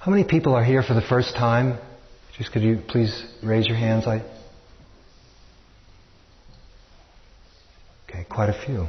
How 0.00 0.12
many 0.12 0.22
people 0.22 0.54
are 0.54 0.62
here 0.62 0.84
for 0.84 0.94
the 0.94 1.02
first 1.02 1.34
time? 1.34 1.76
Just 2.36 2.52
could 2.52 2.62
you 2.62 2.80
please 2.86 3.26
raise 3.42 3.66
your 3.66 3.76
hands? 3.76 4.06
I... 4.06 4.22
Okay, 8.08 8.24
quite 8.30 8.48
a 8.48 8.64
few. 8.64 8.86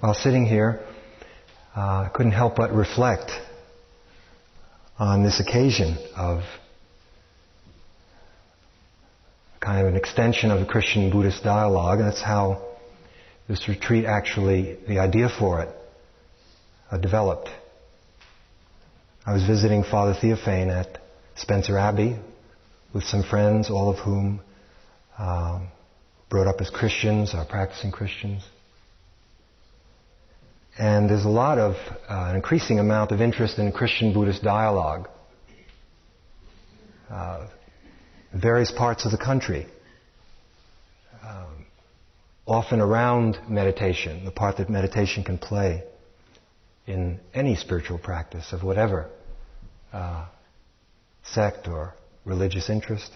While 0.00 0.12
sitting 0.12 0.44
here, 0.44 0.80
uh, 1.74 2.08
couldn't 2.10 2.32
help 2.32 2.56
but 2.56 2.72
reflect 2.72 3.30
on 4.98 5.24
this 5.24 5.40
occasion 5.40 5.98
of 6.16 6.42
kind 9.60 9.80
of 9.80 9.86
an 9.86 9.96
extension 9.96 10.50
of 10.50 10.60
the 10.60 10.66
Christian 10.66 11.10
Buddhist 11.10 11.42
dialogue, 11.42 11.98
and 11.98 12.08
that's 12.08 12.22
how 12.22 12.62
this 13.48 13.68
retreat 13.68 14.04
actually, 14.04 14.78
the 14.86 14.98
idea 14.98 15.28
for 15.28 15.62
it, 15.62 15.68
uh, 16.90 16.98
developed. 16.98 17.48
I 19.26 19.32
was 19.32 19.44
visiting 19.44 19.82
Father 19.82 20.14
Theophane 20.20 20.70
at 20.70 20.98
Spencer 21.36 21.78
Abbey 21.78 22.16
with 22.92 23.04
some 23.04 23.22
friends, 23.22 23.70
all 23.70 23.90
of 23.90 23.98
whom 23.98 24.40
um, 25.18 25.68
brought 26.28 26.46
up 26.46 26.60
as 26.60 26.70
Christians, 26.70 27.34
are 27.34 27.46
practicing 27.46 27.90
Christians. 27.90 28.42
And 30.78 31.08
there's 31.08 31.24
a 31.24 31.28
lot 31.28 31.58
of, 31.58 31.76
uh, 32.08 32.26
an 32.30 32.36
increasing 32.36 32.80
amount 32.80 33.12
of 33.12 33.20
interest 33.20 33.58
in 33.58 33.70
Christian 33.70 34.12
Buddhist 34.12 34.42
dialogue. 34.42 35.08
Uh, 37.08 37.46
various 38.32 38.72
parts 38.72 39.04
of 39.04 39.12
the 39.12 39.18
country. 39.18 39.68
Um, 41.22 41.66
often 42.44 42.80
around 42.80 43.38
meditation, 43.48 44.24
the 44.24 44.32
part 44.32 44.56
that 44.56 44.68
meditation 44.68 45.22
can 45.22 45.38
play 45.38 45.84
in 46.86 47.20
any 47.32 47.54
spiritual 47.54 47.98
practice 47.98 48.52
of 48.52 48.64
whatever 48.64 49.08
uh, 49.92 50.26
sect 51.22 51.68
or 51.68 51.94
religious 52.24 52.68
interest. 52.68 53.12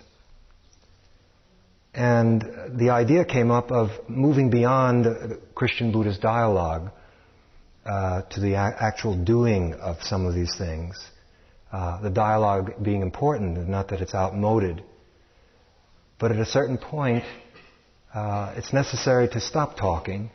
And 1.92 2.42
the 2.78 2.90
idea 2.90 3.24
came 3.24 3.50
up 3.50 3.72
of 3.72 3.90
moving 4.08 4.50
beyond 4.50 5.06
Christian 5.56 5.90
Buddhist 5.90 6.20
dialogue 6.20 6.92
uh, 7.88 8.22
to 8.22 8.40
the 8.40 8.52
a- 8.52 8.76
actual 8.78 9.16
doing 9.16 9.72
of 9.74 10.02
some 10.02 10.26
of 10.26 10.34
these 10.34 10.54
things. 10.58 10.94
Uh, 11.72 12.00
the 12.02 12.10
dialogue 12.10 12.74
being 12.82 13.00
important, 13.00 13.66
not 13.66 13.88
that 13.88 14.02
it's 14.02 14.14
outmoded. 14.14 14.82
But 16.18 16.32
at 16.32 16.38
a 16.38 16.44
certain 16.46 16.76
point, 16.76 17.24
uh, 18.12 18.54
it's 18.56 18.74
necessary 18.74 19.28
to 19.28 19.40
stop 19.40 19.76
talking, 19.76 20.30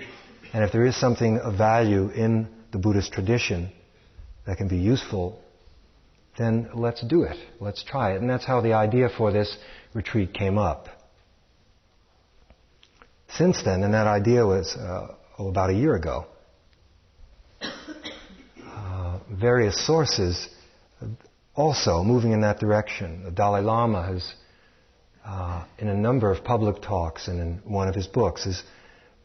and 0.51 0.63
if 0.63 0.71
there 0.71 0.85
is 0.85 0.95
something 0.95 1.37
of 1.39 1.57
value 1.57 2.09
in 2.09 2.47
the 2.71 2.79
Buddhist 2.79 3.13
tradition 3.13 3.71
that 4.47 4.57
can 4.57 4.67
be 4.67 4.77
useful, 4.77 5.39
then 6.37 6.69
let's 6.73 7.01
do 7.01 7.23
it. 7.23 7.37
Let's 7.59 7.83
try 7.83 8.13
it. 8.13 8.21
And 8.21 8.29
that's 8.29 8.45
how 8.45 8.61
the 8.61 8.73
idea 8.73 9.09
for 9.15 9.31
this 9.31 9.55
retreat 9.93 10.33
came 10.33 10.57
up. 10.57 10.87
Since 13.29 13.63
then, 13.63 13.83
and 13.83 13.93
that 13.93 14.07
idea 14.07 14.45
was 14.45 14.75
uh, 14.75 15.15
oh, 15.37 15.47
about 15.49 15.69
a 15.69 15.73
year 15.73 15.95
ago, 15.95 16.25
various 19.39 19.85
sources 19.85 20.49
also 21.55 22.03
moving 22.03 22.31
in 22.31 22.41
that 22.41 22.59
direction. 22.59 23.23
The 23.23 23.31
Dalai 23.31 23.61
Lama 23.61 24.05
has, 24.05 24.33
uh, 25.25 25.65
in 25.77 25.87
a 25.87 25.93
number 25.93 26.31
of 26.31 26.43
public 26.43 26.81
talks 26.81 27.27
and 27.27 27.39
in 27.39 27.61
one 27.63 27.87
of 27.87 27.95
his 27.95 28.07
books, 28.07 28.45
has 28.45 28.63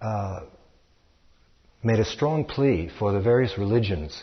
uh, 0.01 0.41
made 1.83 1.99
a 1.99 2.05
strong 2.05 2.45
plea 2.45 2.91
for 2.99 3.13
the 3.13 3.21
various 3.21 3.57
religions 3.57 4.23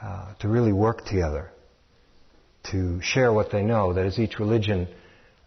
uh, 0.00 0.34
to 0.40 0.48
really 0.48 0.72
work 0.72 1.04
together, 1.04 1.50
to 2.70 3.00
share 3.02 3.32
what 3.32 3.50
they 3.50 3.62
know, 3.62 3.92
that 3.92 4.06
is, 4.06 4.18
each 4.18 4.38
religion 4.38 4.88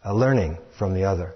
uh, 0.06 0.14
learning 0.14 0.58
from 0.78 0.94
the 0.94 1.04
other. 1.04 1.34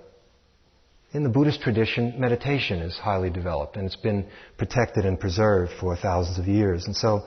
In 1.14 1.24
the 1.24 1.30
Buddhist 1.30 1.62
tradition, 1.62 2.20
meditation 2.20 2.82
is 2.82 2.98
highly 2.98 3.30
developed 3.30 3.78
and 3.78 3.86
it's 3.86 3.96
been 3.96 4.26
protected 4.58 5.06
and 5.06 5.18
preserved 5.18 5.72
for 5.80 5.96
thousands 5.96 6.40
of 6.40 6.48
years. 6.48 6.86
And 6.88 6.96
so 6.96 7.26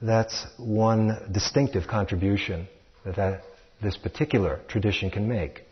that's 0.00 0.46
one 0.58 1.30
distinctive 1.32 1.86
contribution 1.88 2.68
that, 3.04 3.16
that 3.16 3.42
this 3.82 3.96
particular 3.96 4.60
tradition 4.68 5.10
can 5.10 5.28
make. 5.28 5.62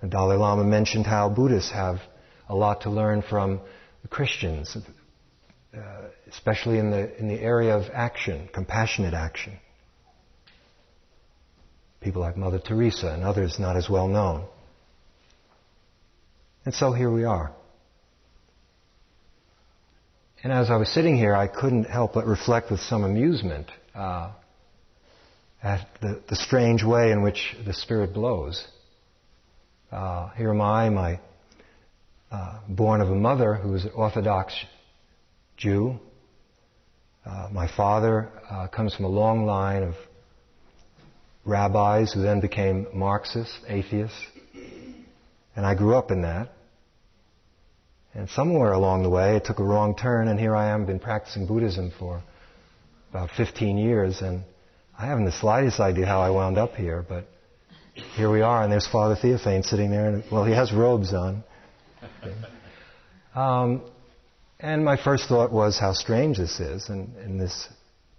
The 0.00 0.08
Dalai 0.08 0.36
Lama 0.36 0.64
mentioned 0.64 1.06
how 1.06 1.28
Buddhists 1.28 1.72
have 1.72 2.00
a 2.48 2.54
lot 2.54 2.82
to 2.82 2.90
learn 2.90 3.22
from 3.22 3.60
Christians, 4.10 4.76
uh, 5.76 5.80
especially 6.30 6.78
in 6.78 6.90
the, 6.90 7.18
in 7.18 7.28
the 7.28 7.38
area 7.40 7.76
of 7.76 7.90
action, 7.92 8.48
compassionate 8.52 9.12
action. 9.12 9.58
People 12.00 12.22
like 12.22 12.36
Mother 12.36 12.60
Teresa 12.60 13.08
and 13.08 13.24
others 13.24 13.58
not 13.58 13.76
as 13.76 13.90
well 13.90 14.08
known. 14.08 14.46
And 16.64 16.72
so 16.72 16.92
here 16.92 17.10
we 17.10 17.24
are. 17.24 17.52
And 20.42 20.52
as 20.52 20.70
I 20.70 20.76
was 20.76 20.88
sitting 20.88 21.16
here, 21.16 21.34
I 21.34 21.48
couldn't 21.48 21.84
help 21.84 22.14
but 22.14 22.24
reflect 22.24 22.70
with 22.70 22.78
some 22.80 23.02
amusement 23.02 23.66
uh, 23.92 24.30
at 25.60 25.88
the, 26.00 26.22
the, 26.28 26.36
strange 26.36 26.84
way 26.84 27.10
in 27.10 27.22
which 27.22 27.56
the 27.66 27.72
Spirit 27.72 28.14
blows. 28.14 28.64
Uh, 29.90 30.28
here 30.36 30.50
am 30.50 30.60
I, 30.60 30.90
my 30.90 31.18
uh, 32.30 32.60
born 32.68 33.00
of 33.00 33.08
a 33.08 33.16
mother 33.16 33.54
who 33.54 33.70
was 33.70 33.84
an 33.84 33.90
Orthodox 33.96 34.54
Jew. 35.56 35.98
Uh, 37.26 37.48
my 37.50 37.66
father 37.76 38.30
uh, 38.48 38.68
comes 38.68 38.94
from 38.94 39.06
a 39.06 39.08
long 39.08 39.44
line 39.44 39.82
of 39.82 39.94
rabbis 41.44 42.12
who 42.12 42.22
then 42.22 42.40
became 42.40 42.86
Marxists, 42.94 43.58
atheists, 43.66 44.24
and 45.56 45.66
I 45.66 45.74
grew 45.74 45.96
up 45.96 46.12
in 46.12 46.22
that. 46.22 46.52
And 48.14 48.28
somewhere 48.30 48.72
along 48.72 49.02
the 49.02 49.10
way, 49.10 49.36
it 49.36 49.44
took 49.44 49.58
a 49.58 49.64
wrong 49.64 49.94
turn, 49.94 50.28
and 50.28 50.40
here 50.40 50.56
I 50.56 50.70
am, 50.70 50.86
been 50.86 50.98
practicing 50.98 51.46
Buddhism 51.46 51.92
for 51.98 52.22
about 53.10 53.30
15 53.36 53.78
years, 53.78 54.20
and 54.22 54.42
I 54.98 55.06
haven't 55.06 55.26
the 55.26 55.32
slightest 55.32 55.80
idea 55.80 56.06
how 56.06 56.20
I 56.20 56.30
wound 56.30 56.58
up 56.58 56.74
here, 56.74 57.04
but 57.08 57.26
here 58.16 58.30
we 58.30 58.42
are, 58.42 58.62
and 58.62 58.72
there's 58.72 58.86
Father 58.86 59.16
Theophane 59.16 59.62
sitting 59.62 59.90
there, 59.90 60.08
and 60.08 60.24
well, 60.30 60.44
he 60.44 60.52
has 60.52 60.72
robes 60.72 61.12
on. 61.14 61.44
Um, 63.34 63.82
and 64.58 64.84
my 64.84 64.96
first 64.96 65.28
thought 65.28 65.52
was 65.52 65.78
how 65.78 65.92
strange 65.92 66.38
this 66.38 66.58
is, 66.58 66.88
and 66.88 67.16
in 67.18 67.38
this 67.38 67.68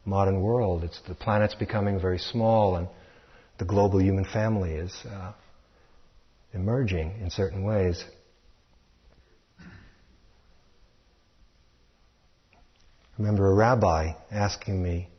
modern 0.06 0.42
world, 0.42 0.86
it's 0.86 1.02
the 1.08 1.16
planet's 1.16 1.56
becoming 1.56 2.00
very 2.00 2.20
small, 2.20 2.78
and 2.78 2.88
the 3.58 3.66
global 3.66 4.02
human 4.02 4.24
family 4.24 4.72
is 4.72 4.96
uh, 5.12 5.34
emerging 6.54 7.20
in 7.22 7.30
certain 7.30 7.64
ways. 7.64 8.06
Remember 13.20 13.52
a 13.52 13.54
rabbi 13.54 14.14
asking 14.32 14.82
me, 14.82 15.10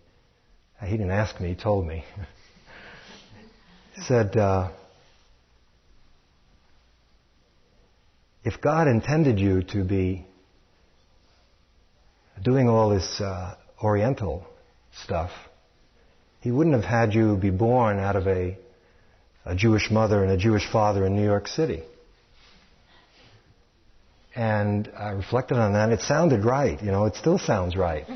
uh, 0.80 0.86
he 0.86 0.92
didn't 0.92 1.12
ask 1.12 1.38
me, 1.38 1.50
he 1.50 1.54
told 1.54 1.86
me. 1.86 2.02
said, 4.06 4.34
uh, 4.36 4.70
if 8.42 8.60
God 8.62 8.88
intended 8.88 9.38
you 9.38 9.62
to 9.74 9.84
be 9.84 10.26
doing 12.42 12.70
all 12.70 12.88
this 12.88 13.20
uh, 13.20 13.54
Oriental 13.82 14.46
stuff, 15.04 15.30
He 16.40 16.50
wouldn't 16.50 16.74
have 16.74 16.84
had 16.84 17.14
you 17.14 17.36
be 17.36 17.50
born 17.50 17.98
out 17.98 18.16
of 18.16 18.26
a, 18.26 18.56
a 19.44 19.54
Jewish 19.54 19.90
mother 19.90 20.24
and 20.24 20.32
a 20.32 20.38
Jewish 20.38 20.66
father 20.72 21.04
in 21.04 21.16
New 21.16 21.24
York 21.24 21.48
City. 21.48 21.82
And 24.34 24.90
I 24.96 25.10
reflected 25.10 25.58
on 25.58 25.72
that. 25.72 25.90
It 25.90 26.00
sounded 26.02 26.44
right. 26.44 26.80
You 26.82 26.92
know, 26.92 27.06
it 27.06 27.16
still 27.16 27.38
sounds 27.38 27.76
right. 27.76 28.06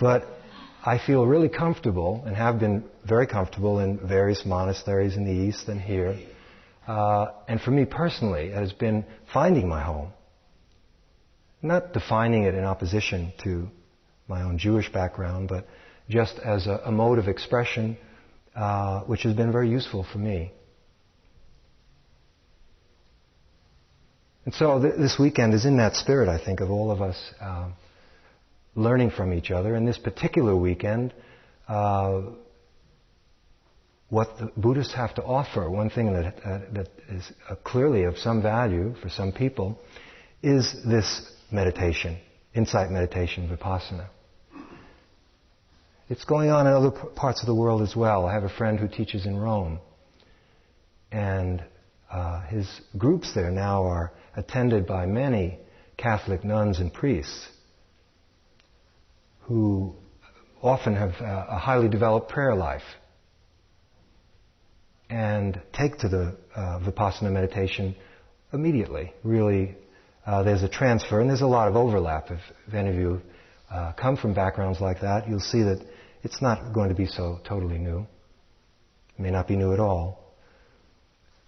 but 0.00 0.26
I 0.84 0.98
feel 0.98 1.26
really 1.26 1.48
comfortable 1.48 2.22
and 2.26 2.34
have 2.34 2.58
been 2.58 2.84
very 3.04 3.26
comfortable 3.26 3.78
in 3.78 3.98
various 4.06 4.44
monasteries 4.46 5.16
in 5.16 5.24
the 5.24 5.32
East 5.32 5.68
and 5.68 5.80
here. 5.80 6.18
Uh, 6.86 7.26
and 7.46 7.60
for 7.60 7.70
me 7.70 7.84
personally, 7.84 8.46
it 8.46 8.54
has 8.54 8.72
been 8.72 9.04
finding 9.32 9.68
my 9.68 9.82
home. 9.82 10.12
Not 11.60 11.92
defining 11.92 12.44
it 12.44 12.54
in 12.54 12.64
opposition 12.64 13.32
to 13.44 13.68
my 14.26 14.42
own 14.42 14.58
Jewish 14.58 14.90
background, 14.90 15.48
but 15.48 15.68
just 16.08 16.38
as 16.38 16.66
a, 16.66 16.80
a 16.86 16.90
mode 16.90 17.18
of 17.18 17.28
expression 17.28 17.96
uh, 18.54 19.00
which 19.02 19.22
has 19.22 19.34
been 19.34 19.52
very 19.52 19.70
useful 19.70 20.04
for 20.10 20.18
me. 20.18 20.52
And 24.44 24.54
so 24.54 24.80
th- 24.80 24.94
this 24.96 25.18
weekend 25.18 25.54
is 25.54 25.64
in 25.64 25.76
that 25.76 25.94
spirit, 25.94 26.28
I 26.28 26.42
think, 26.42 26.60
of 26.60 26.70
all 26.70 26.90
of 26.90 27.00
us 27.00 27.16
uh, 27.40 27.70
learning 28.74 29.10
from 29.10 29.32
each 29.32 29.50
other. 29.50 29.74
And 29.74 29.86
this 29.86 29.98
particular 29.98 30.56
weekend, 30.56 31.14
uh, 31.68 32.22
what 34.08 34.36
the 34.38 34.52
Buddhists 34.56 34.94
have 34.94 35.14
to 35.14 35.22
offer, 35.22 35.70
one 35.70 35.90
thing 35.90 36.12
that, 36.12 36.34
uh, 36.44 36.60
that 36.72 36.88
is 37.08 37.32
uh, 37.48 37.54
clearly 37.56 38.04
of 38.04 38.18
some 38.18 38.42
value 38.42 38.94
for 39.00 39.08
some 39.08 39.32
people, 39.32 39.78
is 40.42 40.74
this 40.84 41.32
meditation, 41.50 42.18
insight 42.54 42.90
meditation, 42.90 43.48
vipassana. 43.48 44.08
It's 46.08 46.24
going 46.24 46.50
on 46.50 46.66
in 46.66 46.72
other 46.72 46.90
parts 46.90 47.40
of 47.40 47.46
the 47.46 47.54
world 47.54 47.80
as 47.80 47.96
well. 47.96 48.26
I 48.26 48.34
have 48.34 48.44
a 48.44 48.50
friend 48.50 48.78
who 48.78 48.88
teaches 48.88 49.24
in 49.24 49.36
Rome, 49.36 49.78
and 51.10 51.64
uh, 52.10 52.42
his 52.48 52.68
groups 52.98 53.32
there 53.34 53.50
now 53.50 53.84
are 53.84 54.12
attended 54.36 54.86
by 54.86 55.06
many 55.06 55.58
Catholic 55.96 56.44
nuns 56.44 56.78
and 56.80 56.92
priests 56.92 57.48
who 59.42 59.94
often 60.62 60.94
have 60.94 61.10
a 61.20 61.58
highly 61.58 61.88
developed 61.88 62.30
prayer 62.30 62.54
life 62.54 62.82
and 65.10 65.60
take 65.72 65.98
to 65.98 66.08
the 66.08 66.36
uh, 66.56 66.78
Vipassana 66.80 67.30
meditation 67.30 67.94
immediately. 68.52 69.12
Really, 69.22 69.76
uh, 70.24 70.42
there's 70.42 70.62
a 70.62 70.68
transfer, 70.68 71.20
and 71.20 71.28
there's 71.28 71.42
a 71.42 71.46
lot 71.46 71.68
of 71.68 71.76
overlap. 71.76 72.30
If, 72.30 72.40
if 72.68 72.74
any 72.74 72.90
of 72.90 72.94
you 72.94 73.20
uh, 73.70 73.92
come 73.92 74.16
from 74.16 74.34
backgrounds 74.34 74.80
like 74.80 75.00
that, 75.00 75.28
you'll 75.28 75.40
see 75.40 75.62
that 75.62 75.84
it's 76.22 76.40
not 76.40 76.72
going 76.72 76.88
to 76.88 76.94
be 76.94 77.06
so 77.06 77.40
totally 77.44 77.78
new. 77.78 78.06
It 79.18 79.22
may 79.22 79.30
not 79.30 79.48
be 79.48 79.56
new 79.56 79.72
at 79.72 79.80
all. 79.80 80.21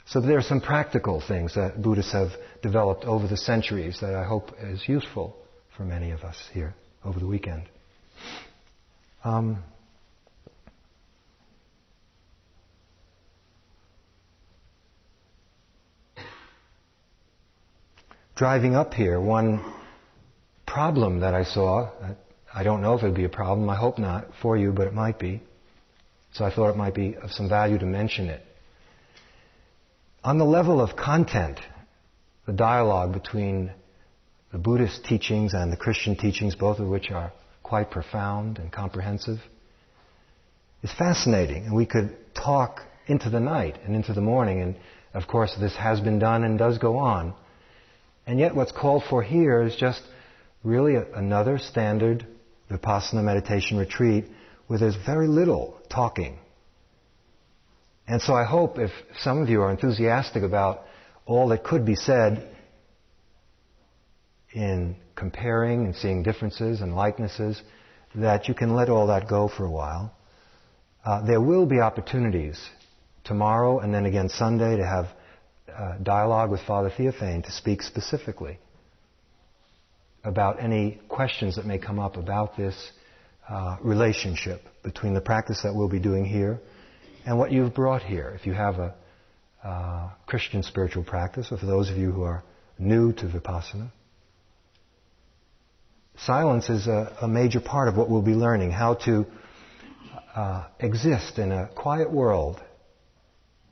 So 0.06 0.21
there 0.21 0.37
are 0.37 0.43
some 0.43 0.61
practical 0.61 1.23
things 1.27 1.55
that 1.55 1.81
Buddhists 1.81 2.12
have 2.12 2.31
developed 2.62 3.05
over 3.05 3.27
the 3.27 3.37
centuries 3.37 3.99
that 4.01 4.15
I 4.15 4.25
hope 4.25 4.51
is 4.62 4.87
useful 4.87 5.37
for 5.77 5.85
many 5.85 6.11
of 6.11 6.23
us 6.25 6.37
here 6.53 6.75
over 7.05 7.19
the 7.19 7.27
weekend. 7.27 7.62
Um, 9.25 9.65
driving 18.37 18.77
up 18.77 18.93
here, 18.93 19.19
one 19.21 19.65
problem 20.67 21.21
that 21.21 21.35
I 21.35 21.45
saw, 21.45 21.91
I 22.53 22.62
don't 22.62 22.83
know 22.83 22.95
if 22.95 23.03
it 23.03 23.06
would 23.06 23.17
be 23.17 23.25
a 23.25 23.29
problem, 23.31 23.71
I 23.71 23.77
hope 23.77 23.99
not 23.99 24.27
for 24.43 24.56
you, 24.56 24.73
but 24.73 24.87
it 24.87 24.93
might 24.93 25.19
be. 25.19 25.43
So 26.35 26.45
I 26.45 26.55
thought 26.55 26.71
it 26.71 26.77
might 26.77 26.95
be 26.95 27.17
of 27.17 27.31
some 27.31 27.49
value 27.49 27.79
to 27.79 27.87
mention 27.87 28.27
it. 28.27 28.43
On 30.25 30.38
the 30.38 30.44
level 30.47 30.81
of 30.81 30.97
content, 30.97 31.61
the 32.47 32.53
dialogue 32.55 33.12
between 33.12 33.71
the 34.53 34.56
Buddhist 34.56 35.05
teachings 35.05 35.53
and 35.53 35.71
the 35.71 35.76
Christian 35.76 36.17
teachings, 36.17 36.55
both 36.55 36.79
of 36.79 36.88
which 36.88 37.11
are 37.11 37.31
quite 37.62 37.91
profound 37.91 38.59
and 38.59 38.73
comprehensive, 38.73 39.38
is 40.82 40.91
fascinating. 40.94 41.67
And 41.67 41.76
we 41.76 41.85
could 41.85 42.17
talk 42.35 42.81
into 43.06 43.29
the 43.29 43.38
night 43.38 43.79
and 43.85 43.94
into 43.94 44.15
the 44.15 44.23
morning. 44.23 44.62
And 44.62 44.76
of 45.12 45.26
course, 45.26 45.55
this 45.61 45.76
has 45.76 46.00
been 46.00 46.19
done 46.19 46.43
and 46.43 46.59
does 46.59 46.79
go 46.79 46.97
on. 46.97 47.35
And 48.27 48.41
yet, 48.41 48.55
what's 48.55 48.73
called 48.73 49.03
for 49.11 49.23
here 49.23 49.62
is 49.62 49.77
just 49.77 50.00
really 50.62 50.94
a, 50.94 51.05
another 51.12 51.59
standard 51.59 52.27
Vipassana 52.70 53.23
meditation 53.23 53.77
retreat 53.77 54.25
where 54.69 54.79
there's 54.79 54.97
very 55.05 55.29
little 55.29 55.79
talking. 55.91 56.38
And 58.06 58.21
so 58.21 58.35
I 58.35 58.45
hope 58.45 58.79
if 58.79 58.91
some 59.19 59.41
of 59.41 59.49
you 59.49 59.62
are 59.62 59.71
enthusiastic 59.71 60.43
about 60.43 60.83
all 61.27 61.49
that 61.49 61.65
could 61.65 61.87
be 61.87 61.95
said 61.95 62.49
in 64.53 64.97
comparing 65.17 65.87
and 65.87 65.97
seeing 65.97 66.23
differences 66.23 66.81
and 66.81 66.95
likenesses, 66.95 67.61
that 68.15 68.47
you 68.47 68.55
can 68.55 68.75
let 68.75 68.89
all 68.89 69.09
that 69.09 69.29
go 69.29 69.49
for 69.49 69.65
a 69.65 69.71
while. 69.71 70.15
Uh, 71.05 71.25
there 71.27 71.41
will 71.41 71.67
be 71.67 71.81
opportunities 71.81 72.61
tomorrow 73.25 73.79
and 73.81 73.93
then 73.93 74.06
again 74.06 74.29
Sunday 74.29 74.77
to 74.77 74.87
have 74.87 75.06
uh, 75.75 75.97
dialogue 76.03 76.51
with 76.51 76.61
Father 76.61 76.91
Theophane 76.91 77.43
to 77.43 77.51
speak 77.51 77.83
specifically 77.83 78.59
about 80.23 80.62
any 80.62 81.01
questions 81.09 81.56
that 81.56 81.67
may 81.67 81.79
come 81.79 81.99
up 81.99 82.17
about 82.17 82.56
this 82.56 82.93
uh, 83.49 83.77
relationship 83.83 84.62
between 84.83 85.15
the 85.15 85.21
practice 85.21 85.62
that 85.62 85.75
we'll 85.75 85.89
be 85.89 85.99
doing 85.99 86.25
here 86.25 86.61
and 87.25 87.38
what 87.38 87.53
you've 87.53 87.75
brought 87.75 88.03
here. 88.03 88.37
If 88.38 88.47
you 88.47 88.53
have 88.53 88.79
a 88.79 88.94
uh, 89.62 90.11
Christian 90.26 90.62
spiritual 90.62 91.05
practice, 91.05 91.49
or 91.50 91.59
for 91.59 91.67
those 91.67 91.91
of 91.91 91.97
you 91.97 92.12
who 92.12 92.23
are 92.23 92.43
new 92.79 93.12
to 93.15 93.26
Vipassana, 93.26 93.91
silence 96.19 96.69
is 96.69 96.87
a, 96.87 97.17
a 97.23 97.29
major 97.29 97.61
part 97.61 97.88
of 97.88 97.97
what 97.97 98.11
we'll 98.11 98.23
be 98.23 98.32
learning 98.32 98.71
how 98.71 98.94
to 98.94 99.26
uh, 100.35 100.67
exist 100.81 101.38
in 101.38 101.53
a 101.53 101.69
quiet 101.75 102.11
world. 102.11 102.62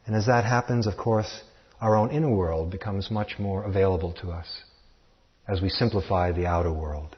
And 0.06 0.16
as 0.16 0.26
that 0.26 0.44
happens, 0.44 0.87
of 0.87 0.96
course, 0.96 1.43
our 1.81 1.96
own 1.96 2.10
inner 2.10 2.31
world 2.31 2.70
becomes 2.70 3.10
much 3.10 3.38
more 3.38 3.64
available 3.64 4.12
to 4.22 4.31
us 4.31 4.62
as 5.48 5.60
we 5.60 5.69
simplify 5.69 6.32
the 6.32 6.46
outer 6.46 6.72
world. 6.72 7.16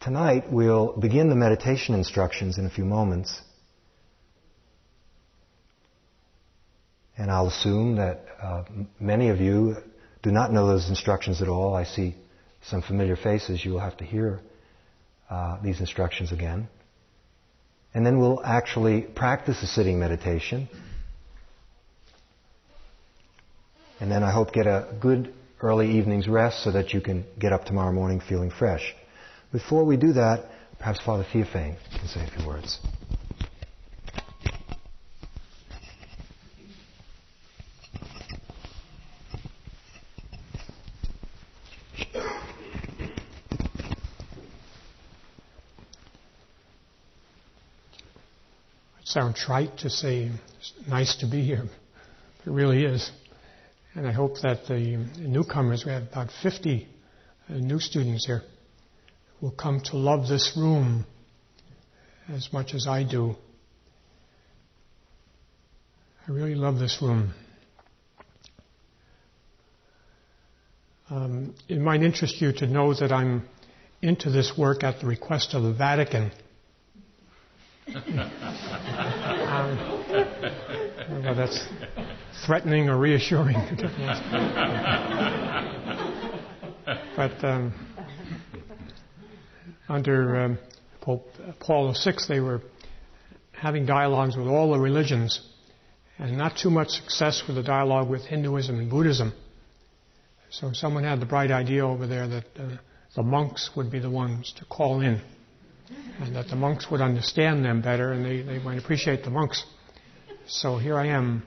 Tonight 0.00 0.44
we'll 0.50 0.96
begin 0.96 1.28
the 1.28 1.36
meditation 1.36 1.94
instructions 1.94 2.58
in 2.58 2.66
a 2.66 2.70
few 2.70 2.84
moments. 2.84 3.40
And 7.16 7.30
I'll 7.30 7.48
assume 7.48 7.96
that 7.96 8.24
uh, 8.40 8.64
many 8.98 9.28
of 9.28 9.40
you 9.40 9.76
do 10.22 10.30
not 10.30 10.52
know 10.52 10.66
those 10.66 10.88
instructions 10.88 11.42
at 11.42 11.48
all. 11.48 11.74
I 11.74 11.84
see 11.84 12.14
some 12.62 12.82
familiar 12.82 13.16
faces. 13.16 13.64
You 13.64 13.72
will 13.72 13.80
have 13.80 13.96
to 13.98 14.04
hear 14.04 14.40
uh, 15.28 15.60
these 15.62 15.80
instructions 15.80 16.32
again. 16.32 16.68
And 17.94 18.06
then 18.06 18.18
we'll 18.18 18.42
actually 18.44 19.02
practice 19.02 19.62
a 19.62 19.66
sitting 19.66 19.98
meditation. 19.98 20.68
And 24.00 24.10
then 24.10 24.22
I 24.22 24.32
hope 24.32 24.52
get 24.52 24.66
a 24.66 24.96
good 25.00 25.32
early 25.60 25.98
evening's 25.98 26.26
rest 26.26 26.64
so 26.64 26.72
that 26.72 26.92
you 26.92 27.00
can 27.00 27.24
get 27.38 27.52
up 27.52 27.64
tomorrow 27.64 27.92
morning 27.92 28.20
feeling 28.20 28.50
fresh. 28.50 28.94
Before 29.52 29.84
we 29.84 29.96
do 29.96 30.14
that, 30.14 30.46
perhaps 30.78 31.00
Father 31.00 31.24
Theophane 31.32 31.76
can 31.96 32.08
say 32.08 32.24
a 32.24 32.30
few 32.30 32.46
words. 32.46 32.78
Sound 49.12 49.36
trite 49.36 49.76
to 49.78 49.90
say 49.90 50.30
nice 50.88 51.16
to 51.16 51.26
be 51.26 51.44
here. 51.44 51.64
It 52.46 52.50
really 52.50 52.84
is. 52.84 53.10
And 53.94 54.06
I 54.06 54.12
hope 54.12 54.40
that 54.40 54.66
the 54.66 55.06
newcomers, 55.18 55.84
we 55.84 55.92
have 55.92 56.04
about 56.04 56.30
50 56.42 56.88
uh, 57.50 57.54
new 57.54 57.78
students 57.78 58.24
here, 58.24 58.40
will 59.42 59.50
come 59.50 59.80
to 59.90 59.98
love 59.98 60.28
this 60.28 60.54
room 60.56 61.04
as 62.32 62.50
much 62.54 62.72
as 62.72 62.86
I 62.86 63.04
do. 63.04 63.34
I 66.26 66.32
really 66.32 66.54
love 66.54 66.78
this 66.78 66.98
room. 67.02 67.34
Um, 71.10 71.54
it 71.68 71.78
might 71.78 72.02
interest 72.02 72.40
you 72.40 72.52
to 72.52 72.66
know 72.66 72.94
that 72.94 73.12
I'm 73.12 73.46
into 74.00 74.30
this 74.30 74.56
work 74.56 74.82
at 74.82 75.00
the 75.00 75.06
request 75.06 75.52
of 75.52 75.64
the 75.64 75.74
Vatican. 75.74 76.32
Um, 77.94 79.78
well, 81.22 81.34
that's 81.34 81.66
threatening 82.46 82.88
or 82.88 82.96
reassuring. 82.96 83.56
but 87.16 87.44
um, 87.44 87.72
under 89.88 90.44
um, 90.44 90.58
Pope 91.00 91.26
Paul 91.60 91.92
VI, 91.92 92.12
they 92.28 92.40
were 92.40 92.62
having 93.52 93.86
dialogues 93.86 94.36
with 94.36 94.46
all 94.46 94.72
the 94.72 94.78
religions, 94.78 95.40
and 96.18 96.36
not 96.36 96.56
too 96.56 96.70
much 96.70 96.88
success 96.90 97.42
with 97.46 97.56
the 97.56 97.62
dialogue 97.62 98.08
with 98.08 98.22
Hinduism 98.22 98.78
and 98.78 98.90
Buddhism. 98.90 99.32
So 100.50 100.72
someone 100.72 101.04
had 101.04 101.20
the 101.20 101.26
bright 101.26 101.50
idea 101.50 101.86
over 101.86 102.06
there 102.06 102.28
that 102.28 102.44
uh, 102.58 102.76
the 103.14 103.22
monks 103.22 103.70
would 103.76 103.90
be 103.90 103.98
the 103.98 104.10
ones 104.10 104.52
to 104.58 104.64
call 104.64 105.00
in, 105.00 105.20
and 106.20 106.36
that 106.36 106.48
the 106.48 106.56
monks 106.56 106.90
would 106.90 107.00
understand 107.00 107.64
them 107.64 107.82
better, 107.82 108.12
and 108.12 108.24
they, 108.24 108.42
they 108.42 108.58
might 108.58 108.78
appreciate 108.78 109.24
the 109.24 109.30
monks. 109.30 109.64
So 110.46 110.78
here 110.78 110.96
I 110.96 111.06
am 111.08 111.44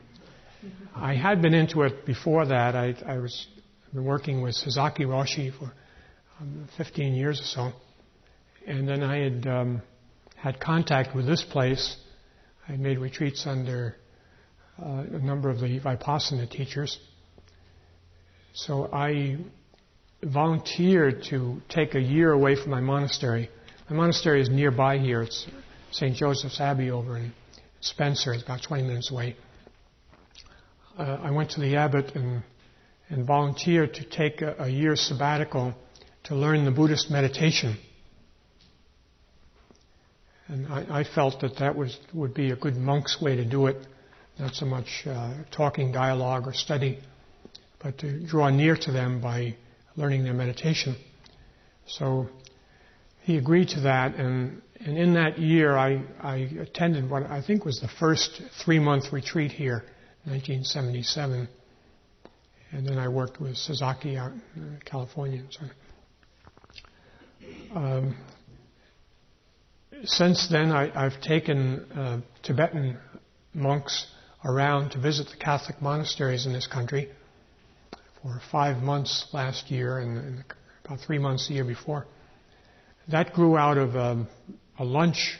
I 0.96 1.16
had 1.16 1.42
been 1.42 1.54
into 1.54 1.84
it 1.84 2.06
before 2.06 2.46
that. 2.46 2.76
I, 2.76 2.96
I 3.06 3.18
was 3.18 3.48
been 3.94 4.06
working 4.06 4.42
with 4.42 4.56
Sasaki 4.56 5.06
Roshi 5.06 5.58
for 5.58 5.72
um, 6.40 6.68
15 6.78 7.14
years 7.14 7.40
or 7.40 7.44
so, 7.44 7.72
and 8.68 8.88
then 8.88 9.04
I 9.04 9.18
had 9.20 9.48
um, 9.48 9.82
had 10.36 10.60
contact 10.60 11.16
with 11.16 11.26
this 11.26 11.44
place. 11.44 11.98
I 12.68 12.78
made 12.78 12.98
retreats 12.98 13.46
under 13.46 13.96
uh, 14.82 15.04
a 15.12 15.20
number 15.20 15.50
of 15.50 15.60
the 15.60 15.80
Vipassana 15.80 16.50
teachers, 16.50 16.98
So 18.54 18.90
I 18.92 19.38
volunteered 20.24 21.24
to 21.30 21.62
take 21.70 21.96
a 21.96 22.02
year 22.02 22.32
away 22.32 22.56
from 22.56 22.72
my 22.72 22.82
monastery. 22.82 23.50
My 23.88 23.96
monastery 23.96 24.42
is 24.42 24.50
nearby 24.50 24.98
here. 24.98 25.22
It's 25.22 25.46
St. 25.92 26.16
Joseph's 26.16 26.60
Abbey 26.60 26.90
over 26.90 27.18
in 27.18 27.32
Spencer. 27.82 28.34
It's 28.34 28.42
about 28.42 28.64
20 28.64 28.82
minutes 28.82 29.12
away. 29.12 29.36
Uh, 30.98 31.20
I 31.22 31.30
went 31.30 31.52
to 31.52 31.60
the 31.62 31.76
abbot 31.76 32.16
and, 32.16 32.42
and 33.10 33.28
volunteered 33.28 33.94
to 33.94 34.04
take 34.04 34.42
a, 34.42 34.56
a 34.58 34.68
year 34.68 34.96
sabbatical 34.96 35.76
to 36.24 36.36
learn 36.36 36.66
the 36.66 36.72
Buddhist 36.72 37.12
meditation. 37.12 37.78
And 40.48 40.68
I, 40.68 41.02
I, 41.02 41.04
felt 41.04 41.42
that 41.42 41.60
that 41.60 41.76
was, 41.76 41.96
would 42.12 42.34
be 42.34 42.50
a 42.50 42.56
good 42.56 42.78
monk's 42.78 43.22
way 43.22 43.36
to 43.36 43.46
do 43.46 43.68
it, 43.68 43.78
not 44.40 44.56
so 44.56 44.66
much 44.66 45.04
uh, 45.06 45.44
talking 45.52 45.92
dialogue 45.92 46.48
or 46.48 46.54
study, 46.54 46.98
but 47.84 48.00
to 48.00 48.26
draw 48.26 48.50
near 48.50 48.76
to 48.78 48.92
them 48.92 49.22
by 49.22 49.56
learning 49.96 50.24
their 50.24 50.34
meditation. 50.34 50.96
So 51.86 52.30
he 53.26 53.38
agreed 53.38 53.70
to 53.70 53.82
that, 53.82 54.14
and, 54.16 54.62
and 54.80 55.00
in 55.00 55.16
that 55.16 55.40
year 55.40 55.76
I, 55.76 56.04
I 56.22 56.36
attended 56.62 57.10
what 57.10 57.24
I 57.24 57.42
think 57.42 57.66
was 57.66 57.80
the 57.80 57.88
first 57.88 58.40
three 58.64 58.78
month 58.78 59.12
retreat 59.12 59.52
here, 59.52 59.84
1977. 60.26 61.50
And 62.72 62.88
then 62.88 63.00
I 63.00 63.08
worked 63.08 63.42
with 63.42 63.58
Sasaki 63.58 64.16
out 64.16 64.32
in 64.56 64.80
California. 64.86 65.42
So, 65.50 65.66
um, 67.74 68.16
since 70.04 70.48
then, 70.48 70.72
I, 70.72 70.92
have 71.10 71.20
taken 71.22 71.80
uh, 71.92 72.22
Tibetan 72.44 73.00
monks 73.56 74.06
around 74.44 74.92
to 74.92 75.00
visit 75.00 75.30
the 75.32 75.38
Catholic 75.38 75.82
monasteries 75.82 76.46
in 76.46 76.54
this 76.54 76.68
country 76.68 77.10
for 78.22 78.40
five 78.52 78.84
months 78.84 79.26
last 79.34 79.72
year 79.72 79.98
and, 79.98 80.18
and 80.20 80.44
about 80.84 81.00
three 81.00 81.18
months 81.18 81.48
the 81.48 81.56
year 81.56 81.66
before. 81.66 82.06
That 83.10 83.34
grew 83.34 83.56
out 83.56 83.78
of 83.78 83.96
um, 83.96 84.28
a 84.80 84.84
lunch 84.84 85.38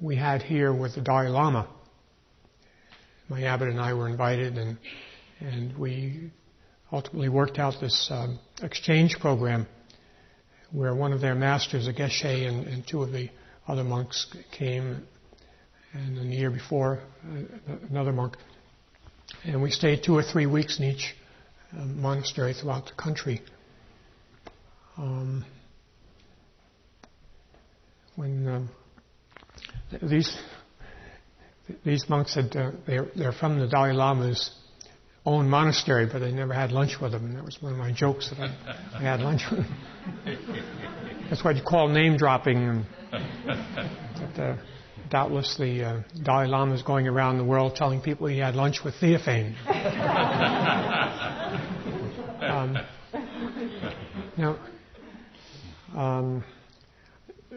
we 0.00 0.14
had 0.14 0.40
here 0.40 0.72
with 0.72 0.94
the 0.94 1.00
Dalai 1.00 1.28
Lama. 1.28 1.68
My 3.28 3.42
abbot 3.42 3.68
and 3.68 3.80
I 3.80 3.94
were 3.94 4.08
invited, 4.08 4.56
and 4.56 4.78
and 5.40 5.76
we 5.76 6.30
ultimately 6.92 7.28
worked 7.28 7.58
out 7.58 7.74
this 7.80 8.08
um, 8.12 8.38
exchange 8.62 9.16
program 9.18 9.66
where 10.70 10.94
one 10.94 11.12
of 11.12 11.20
their 11.20 11.34
masters, 11.34 11.88
a 11.88 11.92
geshe, 11.92 12.24
and, 12.24 12.68
and 12.68 12.86
two 12.86 13.02
of 13.02 13.10
the 13.10 13.30
other 13.66 13.82
monks 13.82 14.32
came, 14.56 15.04
and 15.92 16.16
the 16.16 16.22
year 16.22 16.52
before, 16.52 17.00
uh, 17.26 17.74
another 17.90 18.12
monk. 18.12 18.36
And 19.44 19.60
we 19.60 19.72
stayed 19.72 20.04
two 20.04 20.14
or 20.14 20.22
three 20.22 20.46
weeks 20.46 20.78
in 20.78 20.84
each 20.84 21.16
monastery 21.72 22.54
throughout 22.54 22.86
the 22.86 22.94
country. 23.02 23.42
Um, 24.96 25.44
when 28.16 28.48
um, 28.48 28.70
these 30.02 30.36
these 31.84 32.08
monks 32.08 32.34
said 32.34 32.54
uh, 32.56 32.72
they're, 32.86 33.06
they're 33.16 33.32
from 33.32 33.58
the 33.58 33.66
Dalai 33.66 33.92
Lama's 33.92 34.50
own 35.24 35.48
monastery, 35.48 36.08
but 36.10 36.18
they 36.18 36.32
never 36.32 36.52
had 36.52 36.72
lunch 36.72 36.96
with 37.00 37.14
him, 37.14 37.26
and 37.26 37.36
that 37.36 37.44
was 37.44 37.62
one 37.62 37.72
of 37.72 37.78
my 37.78 37.92
jokes 37.92 38.30
that 38.30 38.40
I, 38.40 38.98
I 38.98 39.02
had 39.02 39.20
lunch 39.20 39.42
with 39.50 39.60
him. 39.60 39.76
That's 41.30 41.44
what 41.44 41.56
you 41.56 41.62
call 41.62 41.88
name 41.88 42.16
dropping. 42.16 42.56
And, 42.56 42.86
but, 43.10 44.42
uh, 44.42 44.56
doubtless 45.10 45.56
the 45.56 45.84
uh, 45.84 46.02
Dalai 46.22 46.48
Lama 46.48 46.74
is 46.74 46.82
going 46.82 47.06
around 47.06 47.38
the 47.38 47.44
world 47.44 47.76
telling 47.76 48.00
people 48.00 48.26
he 48.26 48.38
had 48.38 48.56
lunch 48.56 48.82
with 48.84 48.94
Theophanes. 48.94 49.54
um, 52.42 52.76
now, 54.36 54.58
um, 55.94 56.44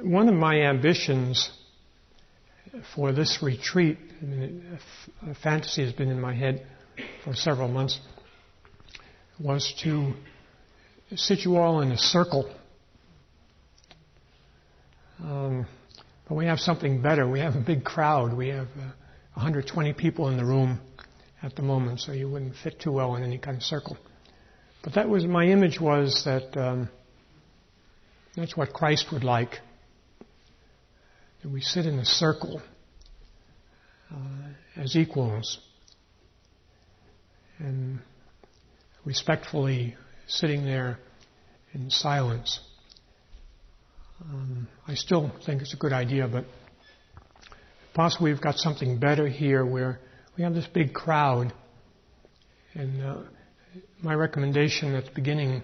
one 0.06 0.30
of 0.30 0.36
my 0.36 0.62
ambitions 0.62 1.50
for 2.94 3.12
this 3.12 3.40
retreat, 3.42 3.98
I 4.22 4.26
mean, 4.26 4.80
fantasy 5.42 5.84
has 5.84 5.94
been 5.94 6.10
in 6.10 6.22
my 6.22 6.34
head 6.34 6.66
for 7.24 7.34
several 7.34 7.68
months, 7.68 8.00
was 9.40 9.74
to 9.84 10.14
sit 11.16 11.40
you 11.40 11.58
all 11.58 11.82
in 11.82 11.92
a 11.92 11.98
circle. 11.98 12.54
Um, 15.24 15.66
but 16.28 16.36
we 16.36 16.46
have 16.46 16.60
something 16.60 17.02
better. 17.02 17.28
We 17.28 17.40
have 17.40 17.56
a 17.56 17.62
big 17.62 17.84
crowd. 17.84 18.36
We 18.36 18.50
have 18.50 18.68
uh, 18.78 18.92
120 19.34 19.94
people 19.94 20.28
in 20.30 20.38
the 20.38 20.46
room 20.46 20.82
at 21.42 21.56
the 21.56 21.64
moment, 21.64 22.02
so 22.02 22.12
you 22.12 22.30
wouldn't 22.30 22.56
fit 22.64 22.80
too 22.80 22.92
well 22.92 23.16
in 23.16 23.24
any 23.24 23.40
kind 23.40 23.58
of 23.58 23.64
circle. 23.64 23.98
But 24.84 24.94
that 24.96 25.10
was 25.10 25.26
my 25.26 25.46
image 25.46 25.80
was 25.82 26.24
that 26.26 26.56
um, 26.58 26.90
that's 28.36 28.56
what 28.56 28.72
Christ 28.72 29.08
would 29.12 29.24
like. 29.24 29.60
That 31.46 31.52
we 31.52 31.62
sit 31.62 31.86
in 31.86 32.00
a 32.00 32.06
circle 32.06 32.60
uh, 34.12 34.18
as 34.75 34.96
equals 34.96 35.60
and 37.60 38.00
respectfully 39.06 39.96
sitting 40.25 40.66
there 40.66 40.98
in 41.72 41.92
silence. 41.92 42.60
Um, 44.24 44.68
I 44.88 44.96
still 44.96 45.32
think 45.46 45.62
it's 45.62 45.75
a 45.75 45.78
good 45.78 45.94
idea, 45.94 46.28
but 46.28 46.46
possibly 47.94 48.32
we've 48.32 48.42
got 48.42 48.56
something 48.56 48.98
better 48.98 49.28
here 49.28 49.64
where 49.64 50.00
we 50.36 50.44
have 50.44 50.56
this 50.56 50.66
big 50.66 50.96
crowd. 50.96 51.54
And 52.74 53.04
uh, 53.04 53.22
my 54.02 54.16
recommendation 54.16 54.96
at 54.96 55.06
the 55.06 55.12
beginning, 55.12 55.64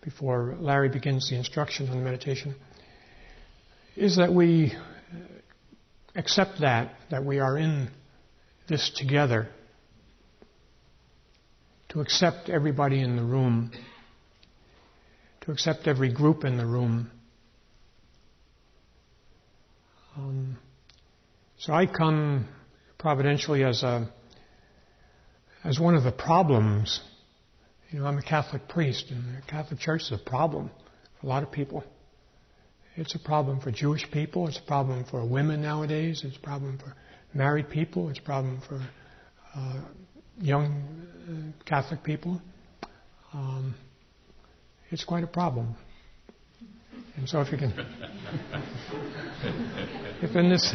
before 0.00 0.56
Larry 0.58 0.88
begins 0.88 1.28
the 1.28 1.36
instruction 1.36 1.90
on 1.90 1.98
the 1.98 2.02
meditation, 2.02 2.54
is 3.94 4.16
that 4.16 4.32
we 4.32 4.72
accept 6.18 6.60
that, 6.60 6.94
that 7.10 7.24
we 7.24 7.38
are 7.38 7.56
in 7.56 7.90
this 8.68 8.90
together, 8.90 9.48
to 11.88 12.00
accept 12.00 12.50
everybody 12.50 13.00
in 13.00 13.16
the 13.16 13.24
room, 13.24 13.70
to 15.40 15.52
accept 15.52 15.86
every 15.86 16.12
group 16.12 16.44
in 16.44 16.58
the 16.58 16.66
room 16.66 17.10
um, 20.18 20.58
so 21.58 21.72
I 21.72 21.86
come 21.86 22.48
providentially 22.98 23.62
as 23.62 23.82
a 23.84 24.10
as 25.64 25.78
one 25.78 25.94
of 25.94 26.02
the 26.02 26.12
problems. 26.12 27.00
You 27.90 28.00
know, 28.00 28.06
I'm 28.06 28.18
a 28.18 28.22
Catholic 28.22 28.68
priest, 28.68 29.06
and 29.10 29.36
the 29.36 29.42
Catholic 29.42 29.78
Church 29.80 30.02
is 30.02 30.12
a 30.12 30.18
problem 30.18 30.70
for 31.20 31.26
a 31.26 31.28
lot 31.28 31.42
of 31.42 31.52
people. 31.52 31.84
It's 32.98 33.14
a 33.14 33.18
problem 33.20 33.60
for 33.60 33.70
Jewish 33.70 34.10
people. 34.10 34.48
It's 34.48 34.58
a 34.58 34.62
problem 34.62 35.04
for 35.08 35.24
women 35.24 35.62
nowadays. 35.62 36.22
It's 36.24 36.36
a 36.36 36.40
problem 36.40 36.78
for 36.78 36.96
married 37.32 37.70
people. 37.70 38.08
It's 38.08 38.18
a 38.18 38.22
problem 38.22 38.60
for 38.68 38.84
uh, 39.54 39.80
young 40.40 40.82
uh, 41.28 41.34
Catholic 41.64 42.02
people. 42.02 42.42
Um, 43.32 43.76
it's 44.90 45.04
quite 45.04 45.22
a 45.22 45.28
problem. 45.28 45.76
And 47.16 47.28
so 47.28 47.40
if 47.40 47.52
you 47.52 47.58
can, 47.58 47.70
if 50.20 50.34
in 50.34 50.50
this, 50.50 50.74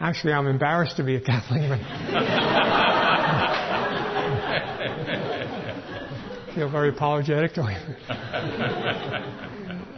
actually 0.00 0.32
I'm 0.32 0.46
embarrassed 0.46 0.96
to 0.96 1.04
be 1.04 1.16
a 1.16 1.20
Catholic, 1.20 1.60
but 1.68 1.78
feel 6.54 6.70
very 6.70 6.88
apologetic 6.88 7.52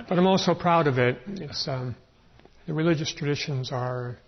but 0.08 0.18
I'm 0.18 0.26
also 0.26 0.54
proud 0.54 0.86
of 0.86 0.98
it. 0.98 1.18
Um, 1.66 1.96
the 2.66 2.74
religious 2.74 3.12
traditions 3.12 3.72
are 3.72 4.18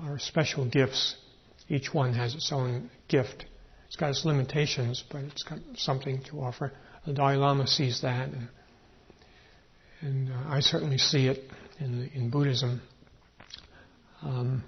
are 0.00 0.18
special 0.18 0.64
gifts. 0.64 1.16
Each 1.68 1.92
one 1.92 2.14
has 2.14 2.34
its 2.34 2.52
own 2.52 2.90
gift. 3.08 3.44
It's 3.86 3.96
got 3.96 4.10
its 4.10 4.24
limitations, 4.24 5.02
but 5.10 5.22
it's 5.22 5.42
got 5.42 5.58
something 5.76 6.22
to 6.30 6.40
offer. 6.40 6.72
The 7.06 7.14
Dalai 7.14 7.36
Lama 7.36 7.66
sees 7.66 8.02
that, 8.02 8.28
and 8.28 8.48
and 10.00 10.30
uh, 10.30 10.48
I 10.48 10.60
certainly 10.60 10.98
see 10.98 11.26
it 11.26 11.42
in, 11.80 12.10
in 12.14 12.30
Buddhism. 12.30 12.80
Um, 14.22 14.64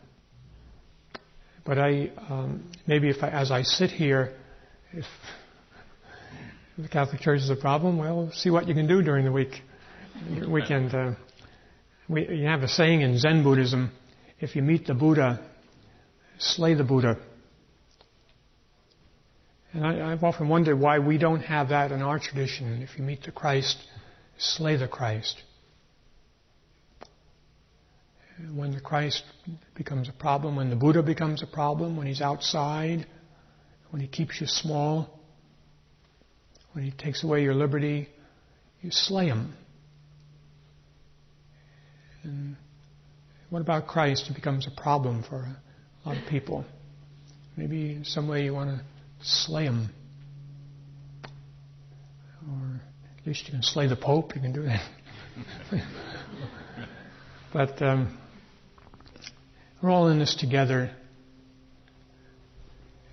but 1.64 1.78
I, 1.78 2.11
um, 2.28 2.71
maybe 2.87 3.09
if 3.09 3.23
I, 3.23 3.28
as 3.28 3.50
I 3.50 3.62
sit 3.62 3.90
here, 3.90 4.35
if 4.92 5.04
the 6.78 6.88
Catholic 6.88 7.21
Church 7.21 7.40
is 7.40 7.50
a 7.50 7.57
problem, 7.57 7.99
well, 7.99 8.30
see 8.33 8.50
what 8.50 8.66
you 8.66 8.75
can 8.75 8.88
do 8.88 9.02
during 9.02 9.25
the 9.25 9.33
week, 9.33 9.62
weekend. 10.48 10.94
Uh, 10.94 11.12
we 12.08 12.28
you 12.28 12.46
have 12.46 12.62
a 12.62 12.68
saying 12.68 13.02
in 13.02 13.18
Zen 13.18 13.42
Buddhism: 13.42 13.90
if 14.38 14.56
you 14.56 14.62
meet 14.62 14.86
the 14.86 14.94
Buddha, 14.94 15.40
slay 16.38 16.74
the 16.74 16.84
Buddha. 16.84 17.18
And 19.72 19.86
I, 19.86 20.12
I've 20.12 20.24
often 20.24 20.48
wondered 20.48 20.78
why 20.80 20.98
we 20.98 21.16
don't 21.16 21.42
have 21.42 21.68
that 21.68 21.92
in 21.92 22.02
our 22.02 22.18
tradition. 22.18 22.82
If 22.82 22.98
you 22.98 23.04
meet 23.04 23.22
the 23.22 23.30
Christ, 23.30 23.78
slay 24.36 24.76
the 24.76 24.88
Christ. 24.88 25.42
When 28.54 28.72
the 28.72 28.80
Christ 28.80 29.22
becomes 29.74 30.08
a 30.08 30.12
problem, 30.12 30.56
when 30.56 30.70
the 30.70 30.76
Buddha 30.76 31.02
becomes 31.02 31.42
a 31.42 31.46
problem, 31.46 31.96
when 31.96 32.06
he's 32.06 32.22
outside, 32.22 33.06
when 33.90 34.00
he 34.00 34.08
keeps 34.08 34.40
you 34.40 34.46
small, 34.46 35.20
When 36.72 36.84
he 36.84 36.92
takes 36.92 37.24
away 37.24 37.42
your 37.42 37.54
liberty, 37.54 38.08
you 38.80 38.90
slay 38.90 39.26
him. 39.26 39.54
And 42.22 42.56
what 43.48 43.62
about 43.62 43.86
Christ? 43.86 44.28
It 44.30 44.34
becomes 44.34 44.66
a 44.66 44.80
problem 44.80 45.22
for 45.22 45.36
a 45.36 46.08
lot 46.08 46.16
of 46.16 46.28
people. 46.28 46.64
Maybe 47.56 47.92
in 47.92 48.04
some 48.04 48.28
way 48.28 48.44
you 48.44 48.54
want 48.54 48.70
to 48.70 48.84
slay 49.22 49.64
him. 49.64 49.90
Or 52.48 52.80
at 53.18 53.26
least 53.26 53.46
you 53.46 53.52
can 53.52 53.62
slay 53.62 53.86
the 53.86 53.96
Pope, 53.96 54.34
you 54.34 54.40
can 54.40 54.52
do 54.52 54.62
that. 54.62 54.88
but 57.52 57.82
um, 57.82 58.18
we're 59.82 59.90
all 59.90 60.08
in 60.08 60.18
this 60.18 60.34
together. 60.34 60.90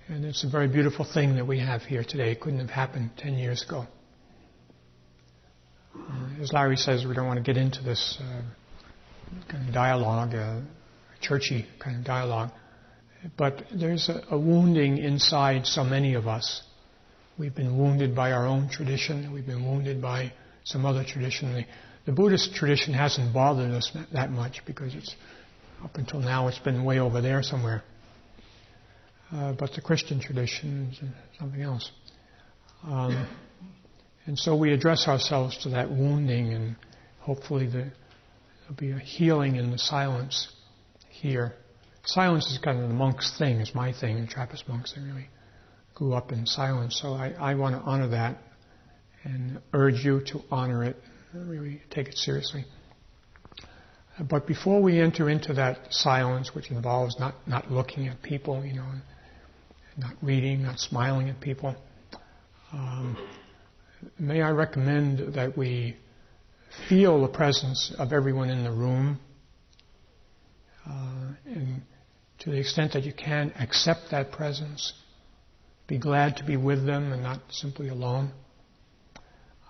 And 0.08 0.24
it's 0.24 0.44
a 0.44 0.48
very 0.48 0.68
beautiful 0.68 1.04
thing 1.04 1.36
that 1.36 1.46
we 1.46 1.58
have 1.58 1.82
here 1.82 2.02
today. 2.02 2.32
It 2.32 2.40
couldn't 2.40 2.60
have 2.60 2.70
happened 2.70 3.10
10 3.18 3.34
years 3.34 3.62
ago. 3.62 3.86
Uh, 5.94 6.28
as 6.40 6.52
Larry 6.52 6.76
says, 6.76 7.04
we 7.04 7.14
don't 7.14 7.26
want 7.26 7.38
to 7.38 7.42
get 7.42 7.60
into 7.60 7.82
this 7.82 8.18
uh, 8.22 8.40
kind 9.48 9.68
of 9.68 9.74
dialogue, 9.74 10.34
uh, 10.34 10.60
churchy 11.20 11.66
kind 11.78 11.96
of 11.96 12.04
dialogue. 12.04 12.50
But 13.36 13.64
there's 13.74 14.08
a, 14.08 14.22
a 14.30 14.38
wounding 14.38 14.98
inside 14.98 15.66
so 15.66 15.84
many 15.84 16.14
of 16.14 16.26
us. 16.26 16.62
We've 17.38 17.54
been 17.54 17.78
wounded 17.78 18.14
by 18.14 18.32
our 18.32 18.46
own 18.46 18.68
tradition. 18.68 19.32
We've 19.32 19.46
been 19.46 19.64
wounded 19.64 20.00
by 20.02 20.32
some 20.64 20.84
other 20.84 21.04
tradition. 21.04 21.52
The, 21.52 21.64
the 22.06 22.12
Buddhist 22.12 22.54
tradition 22.54 22.94
hasn't 22.94 23.32
bothered 23.32 23.70
us 23.70 23.96
that 24.12 24.30
much 24.30 24.62
because 24.66 24.94
it's 24.94 25.14
up 25.84 25.96
until 25.96 26.20
now 26.20 26.48
it's 26.48 26.58
been 26.58 26.84
way 26.84 26.98
over 26.98 27.20
there 27.20 27.42
somewhere. 27.42 27.82
Uh, 29.32 29.52
but 29.52 29.72
the 29.74 29.80
Christian 29.80 30.20
tradition 30.20 30.88
is 30.90 31.00
something 31.38 31.60
else. 31.60 31.90
Um, 32.84 33.28
and 34.26 34.38
so 34.38 34.56
we 34.56 34.72
address 34.72 35.06
ourselves 35.06 35.58
to 35.62 35.70
that 35.70 35.90
wounding, 35.90 36.52
and 36.52 36.76
hopefully 37.20 37.66
the, 37.66 37.90
there'll 38.68 38.76
be 38.76 38.90
a 38.90 39.04
healing 39.04 39.56
in 39.56 39.70
the 39.70 39.78
silence 39.78 40.48
here. 41.08 41.54
Silence 42.04 42.46
is 42.46 42.58
kind 42.58 42.80
of 42.80 42.88
the 42.88 42.94
monk's 42.94 43.36
thing, 43.38 43.60
is 43.60 43.74
my 43.74 43.92
thing. 43.92 44.20
The 44.20 44.26
Trappist 44.26 44.68
monks, 44.68 44.92
they 44.94 45.02
really 45.02 45.28
grew 45.94 46.14
up 46.14 46.32
in 46.32 46.46
silence. 46.46 46.98
So 47.00 47.14
I, 47.14 47.34
I 47.38 47.54
want 47.54 47.76
to 47.76 47.82
honor 47.82 48.08
that 48.08 48.38
and 49.24 49.60
urge 49.72 50.04
you 50.04 50.20
to 50.26 50.40
honor 50.50 50.84
it, 50.84 50.96
really 51.34 51.82
take 51.90 52.08
it 52.08 52.16
seriously. 52.16 52.64
But 54.20 54.46
before 54.46 54.82
we 54.82 55.00
enter 55.00 55.28
into 55.30 55.54
that 55.54 55.78
silence, 55.90 56.54
which 56.54 56.70
involves 56.70 57.18
not, 57.18 57.34
not 57.46 57.70
looking 57.70 58.08
at 58.08 58.20
people, 58.22 58.64
you 58.64 58.74
know, 58.74 58.86
not 59.96 60.14
reading, 60.22 60.62
not 60.62 60.78
smiling 60.78 61.28
at 61.28 61.40
people, 61.40 61.76
um, 62.72 63.16
may 64.18 64.42
I 64.42 64.50
recommend 64.50 65.34
that 65.34 65.56
we 65.56 65.96
feel 66.88 67.20
the 67.22 67.28
presence 67.28 67.94
of 67.98 68.12
everyone 68.12 68.50
in 68.50 68.64
the 68.64 68.70
room, 68.72 69.18
uh, 70.86 71.32
and 71.46 71.82
to 72.40 72.50
the 72.50 72.58
extent 72.58 72.92
that 72.92 73.04
you 73.04 73.12
can, 73.12 73.52
accept 73.58 74.10
that 74.10 74.32
presence. 74.32 74.92
Be 75.86 75.98
glad 75.98 76.36
to 76.36 76.44
be 76.44 76.56
with 76.56 76.84
them 76.84 77.12
and 77.12 77.22
not 77.22 77.40
simply 77.50 77.88
alone. 77.88 78.32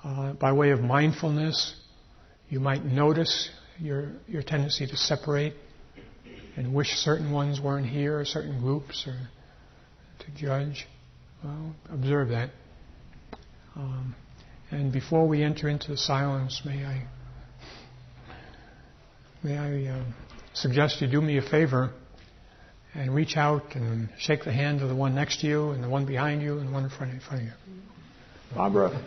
Uh, 0.05 0.33
by 0.35 0.53
way 0.53 0.71
of 0.71 0.81
mindfulness, 0.81 1.75
you 2.49 2.61
might 2.61 2.85
notice 2.85 3.51
your, 3.79 4.13
your 4.27 4.43
tendency 4.43 4.87
to 4.87 4.97
separate 4.97 5.55
and 6.57 6.75
wish 6.75 6.89
certain 6.89 7.31
ones 7.31 7.61
weren't 7.61 7.87
here, 7.87 8.19
or 8.19 8.25
certain 8.25 8.61
groups, 8.61 9.07
or 9.07 9.17
to 10.19 10.31
judge. 10.33 10.89
Well, 11.45 11.75
observe 11.89 12.31
that. 12.31 12.51
Um, 13.77 14.17
and 14.71 14.93
before 14.93 15.27
we 15.27 15.43
enter 15.43 15.69
into 15.69 15.91
the 15.91 15.97
silence, 15.97 16.63
may 16.65 16.85
I 16.85 17.07
may 19.43 19.57
I 19.57 19.93
uh, 19.93 20.05
suggest 20.53 21.01
you 21.01 21.07
do 21.07 21.21
me 21.21 21.39
a 21.39 21.43
favor 21.43 21.93
and 22.95 23.15
reach 23.15 23.37
out 23.37 23.75
and 23.75 24.09
shake 24.19 24.45
the 24.45 24.53
hand 24.53 24.83
of 24.83 24.89
the 24.89 24.95
one 24.95 25.15
next 25.15 25.41
to 25.41 25.47
you 25.47 25.71
and 25.71 25.83
the 25.83 25.89
one 25.89 26.05
behind 26.05 26.43
you 26.43 26.59
and 26.59 26.69
the 26.69 26.73
one 26.73 26.85
in 26.85 26.91
front 26.91 27.15
of, 27.15 27.41
you. 27.41 27.53
Barbara. 28.55 29.03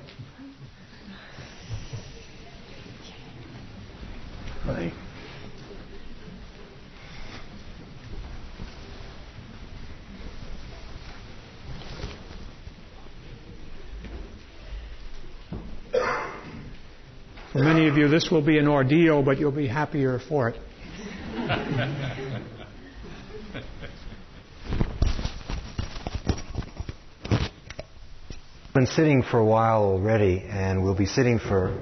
Hi. 4.63 4.93
For 17.51 17.59
many 17.59 17.89
of 17.89 17.97
you, 17.97 18.07
this 18.07 18.31
will 18.31 18.41
be 18.41 18.57
an 18.59 18.67
ordeal, 18.69 19.23
but 19.23 19.37
you'll 19.37 19.51
be 19.51 19.67
happier 19.67 20.19
for 20.19 20.49
it. 20.49 20.55
been 28.73 28.87
sitting 28.87 29.21
for 29.21 29.37
a 29.37 29.45
while 29.45 29.83
already, 29.83 30.45
and 30.47 30.81
we'll 30.81 30.95
be 30.95 31.05
sitting 31.05 31.39
for 31.39 31.77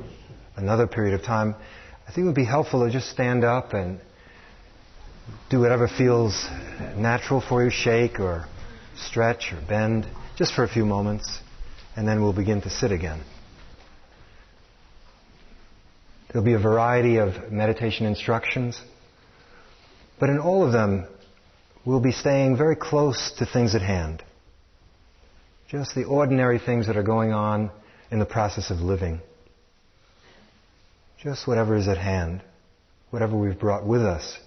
another 0.56 0.88
period 0.88 1.14
of 1.14 1.24
time. 1.24 1.54
I 2.08 2.12
think 2.12 2.24
it 2.24 2.26
would 2.26 2.36
be 2.36 2.46
helpful 2.46 2.84
to 2.84 2.92
just 2.92 3.12
stand 3.12 3.44
up 3.44 3.74
and 3.74 4.00
do 5.52 5.60
whatever 5.60 5.88
feels 5.88 6.48
natural 6.98 7.42
for 7.42 7.64
you, 7.64 7.70
shake 7.70 8.20
or 8.20 8.48
stretch 8.96 9.54
or 9.54 9.62
bend, 9.68 10.08
just 10.36 10.56
for 10.56 10.64
a 10.64 10.68
few 10.68 10.84
moments, 10.84 11.40
and 11.96 12.08
then 12.08 12.24
we'll 12.24 12.34
begin 12.34 12.60
to 12.64 12.72
sit 12.72 12.92
again. 12.92 13.22
There'll 16.30 16.46
be 16.46 16.54
a 16.54 16.60
variety 16.60 17.18
of 17.18 17.52
meditation 17.52 18.06
instructions, 18.06 18.80
but 20.20 20.30
in 20.30 20.38
all 20.38 20.64
of 20.64 20.72
them, 20.72 21.08
we'll 21.86 22.02
be 22.02 22.12
staying 22.12 22.56
very 22.56 22.76
close 22.76 23.32
to 23.40 23.48
things 23.48 23.74
at 23.74 23.82
hand. 23.82 24.22
Just 25.70 25.96
the 25.96 26.04
ordinary 26.04 26.60
things 26.60 26.86
that 26.86 26.98
are 26.98 27.04
going 27.04 27.34
on 27.34 27.72
in 28.12 28.20
the 28.20 28.26
process 28.26 28.70
of 28.70 28.78
living. 28.78 29.22
Just 31.20 31.48
whatever 31.48 31.76
is 31.76 31.88
at 31.88 31.98
hand, 31.98 32.44
whatever 33.10 33.36
we've 33.36 33.60
brought 33.60 33.86
with 33.86 34.04
us 34.04 34.38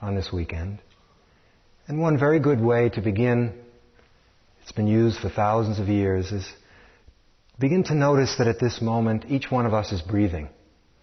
on 0.00 0.14
this 0.14 0.32
weekend. 0.32 0.78
And 1.88 2.00
one 2.00 2.18
very 2.20 2.38
good 2.38 2.60
way 2.60 2.88
to 2.90 3.00
begin, 3.00 3.52
it's 4.62 4.72
been 4.72 4.86
used 4.86 5.18
for 5.18 5.28
thousands 5.28 5.80
of 5.80 5.88
years, 5.88 6.30
is 6.30 6.48
begin 7.58 7.82
to 7.84 7.94
notice 7.96 8.36
that 8.38 8.46
at 8.46 8.60
this 8.60 8.80
moment 8.80 9.24
each 9.28 9.50
one 9.50 9.66
of 9.66 9.74
us 9.74 9.90
is 9.90 10.00
breathing. 10.02 10.48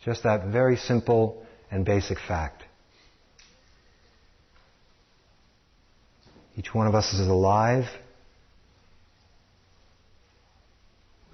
Just 0.07 0.23
that 0.23 0.45
very 0.45 0.77
simple 0.77 1.45
and 1.69 1.83
basic 1.83 2.17
fact. 2.17 2.63
Each 6.55 6.73
one 6.73 6.87
of 6.87 6.95
us 6.95 7.11
is 7.11 7.27
alive, 7.27 7.83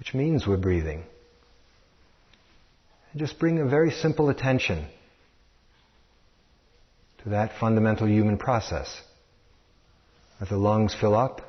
which 0.00 0.12
means 0.12 0.44
we're 0.44 0.56
breathing. 0.56 1.04
And 3.12 3.20
just 3.20 3.38
bring 3.38 3.60
a 3.60 3.64
very 3.64 3.92
simple 3.92 4.28
attention 4.28 4.86
to 7.22 7.28
that 7.28 7.52
fundamental 7.60 8.08
human 8.08 8.38
process. 8.38 9.00
As 10.40 10.48
the 10.48 10.56
lungs 10.56 10.96
fill 11.00 11.14
up, 11.14 11.42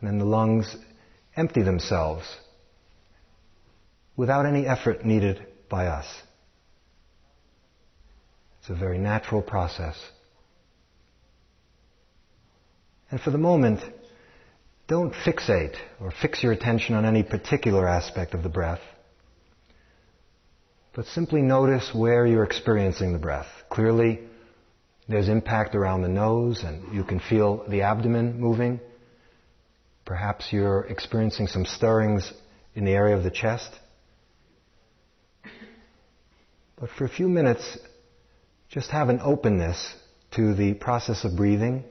and 0.00 0.10
then 0.10 0.18
the 0.18 0.26
lungs 0.26 0.76
empty 1.34 1.62
themselves 1.62 2.26
without 4.16 4.46
any 4.46 4.66
effort 4.66 5.04
needed 5.04 5.46
by 5.68 5.86
us. 5.86 6.06
It's 8.60 8.70
a 8.70 8.74
very 8.74 8.98
natural 8.98 9.42
process. 9.42 9.96
And 13.10 13.20
for 13.20 13.30
the 13.30 13.38
moment, 13.38 13.80
don't 14.86 15.12
fixate 15.12 15.76
or 16.00 16.10
fix 16.10 16.42
your 16.42 16.52
attention 16.52 16.94
on 16.94 17.04
any 17.04 17.22
particular 17.22 17.86
aspect 17.86 18.34
of 18.34 18.42
the 18.42 18.48
breath, 18.48 18.80
but 20.94 21.06
simply 21.06 21.42
notice 21.42 21.90
where 21.94 22.26
you're 22.26 22.44
experiencing 22.44 23.12
the 23.12 23.18
breath. 23.18 23.48
Clearly, 23.68 24.20
there's 25.08 25.28
impact 25.28 25.74
around 25.74 26.02
the 26.02 26.08
nose 26.08 26.62
and 26.62 26.94
you 26.94 27.04
can 27.04 27.20
feel 27.20 27.64
the 27.68 27.82
abdomen 27.82 28.40
moving. 28.40 28.80
Perhaps 30.04 30.52
you're 30.52 30.84
experiencing 30.84 31.46
some 31.46 31.66
stirrings 31.66 32.32
in 32.74 32.84
the 32.84 32.92
area 32.92 33.16
of 33.16 33.22
the 33.22 33.30
chest. 33.30 33.70
But 36.84 36.90
for 36.98 37.06
a 37.06 37.08
few 37.08 37.30
minutes, 37.30 37.78
just 38.68 38.90
have 38.90 39.08
an 39.08 39.18
openness 39.22 39.94
to 40.32 40.52
the 40.52 40.74
process 40.74 41.24
of 41.24 41.34
breathing 41.34 41.82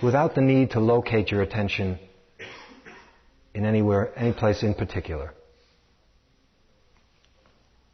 without 0.00 0.36
the 0.36 0.40
need 0.40 0.70
to 0.70 0.78
locate 0.78 1.32
your 1.32 1.42
attention 1.42 1.98
in 3.54 3.66
anywhere, 3.66 4.16
any 4.16 4.32
place 4.32 4.62
in 4.62 4.74
particular. 4.74 5.34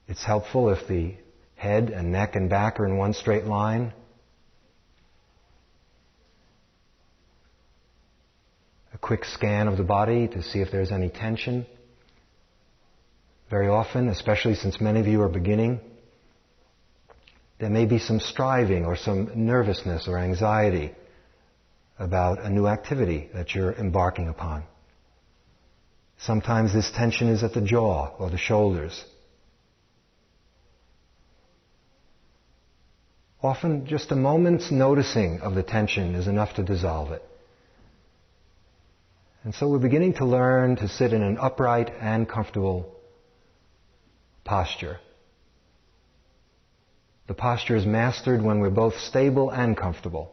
It's 0.07 0.23
helpful 0.23 0.69
if 0.69 0.87
the 0.89 1.15
head 1.57 1.89
and 1.89 2.13
neck 2.13 2.37
and 2.37 2.51
back 2.51 2.79
are 2.81 2.85
in 2.85 2.99
one 2.99 3.15
straight 3.15 3.47
line. 3.47 3.95
A 8.93 8.99
quick 8.99 9.25
scan 9.25 9.69
of 9.69 9.79
the 9.79 9.85
body 9.85 10.29
to 10.29 10.43
see 10.43 10.59
if 10.59 10.71
there's 10.71 10.93
any 10.93 11.09
tension. 11.09 11.65
Very 13.49 13.69
often, 13.69 14.11
especially 14.11 14.55
since 14.55 14.83
many 14.83 15.01
of 15.01 15.07
you 15.07 15.23
are 15.23 15.31
beginning, 15.31 15.81
there 17.59 17.71
may 17.71 17.87
be 17.87 17.99
some 17.99 18.21
striving 18.21 18.85
or 18.85 18.97
some 18.97 19.31
nervousness 19.35 20.09
or 20.09 20.19
anxiety 20.19 20.93
about 21.99 22.41
a 22.41 22.51
new 22.51 22.67
activity 22.67 23.29
that 23.35 23.55
you're 23.55 23.73
embarking 23.73 24.29
upon. 24.29 24.65
Sometimes 26.19 26.73
this 26.73 26.91
tension 26.91 27.29
is 27.29 27.43
at 27.43 27.55
the 27.55 27.61
jaw 27.61 28.15
or 28.19 28.31
the 28.31 28.39
shoulders. 28.39 29.05
Often 33.43 33.87
just 33.87 34.11
a 34.11 34.17
moment's 34.17 34.71
noticing 34.71 35.41
of 35.41 35.55
the 35.55 35.63
tension 35.63 36.15
is 36.15 36.27
enough 36.27 36.55
to 36.55 36.63
dissolve 36.63 37.13
it. 37.13 37.23
And 39.43 39.55
so 39.55 39.69
we're 39.69 39.79
beginning 39.79 40.15
to 40.15 40.25
learn 40.25 40.77
to 40.77 40.89
sit 40.89 41.13
in 41.13 41.23
an 41.23 41.37
upright 41.39 41.93
and 42.01 42.27
comfortable 42.27 42.91
posture. 44.45 44.99
The 47.27 47.35
posture 47.35 47.77
is 47.77 47.87
mastered 47.87 48.43
when 48.43 48.61
we're 48.61 48.71
both 48.71 48.99
stable 48.99 49.51
and 49.51 49.77
comfortable. 49.77 50.31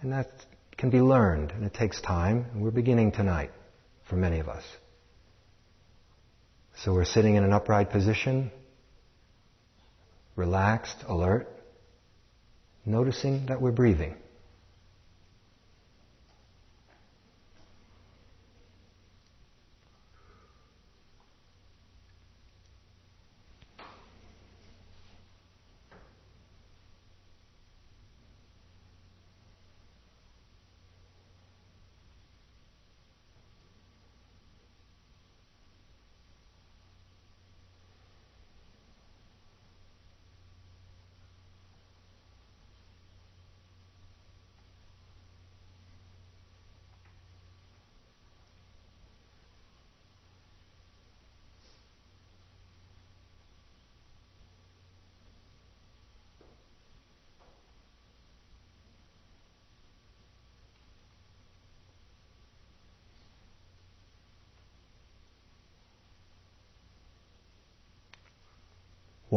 And 0.00 0.12
that 0.12 0.30
can 0.76 0.90
be 0.90 1.00
learned, 1.00 1.52
and 1.52 1.64
it 1.64 1.74
takes 1.74 2.00
time, 2.00 2.46
and 2.52 2.62
we're 2.62 2.70
beginning 2.70 3.12
tonight 3.12 3.50
for 4.08 4.16
many 4.16 4.38
of 4.38 4.48
us. 4.48 4.64
So 6.76 6.92
we're 6.92 7.04
sitting 7.04 7.34
in 7.34 7.44
an 7.44 7.52
upright 7.52 7.90
position, 7.90 8.52
relaxed, 10.36 11.04
alert, 11.08 11.48
noticing 12.86 13.46
that 13.46 13.60
we're 13.60 13.72
breathing. 13.72 14.14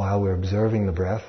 While 0.01 0.19
we're 0.19 0.33
observing 0.33 0.87
the 0.87 0.91
breath. 0.91 1.23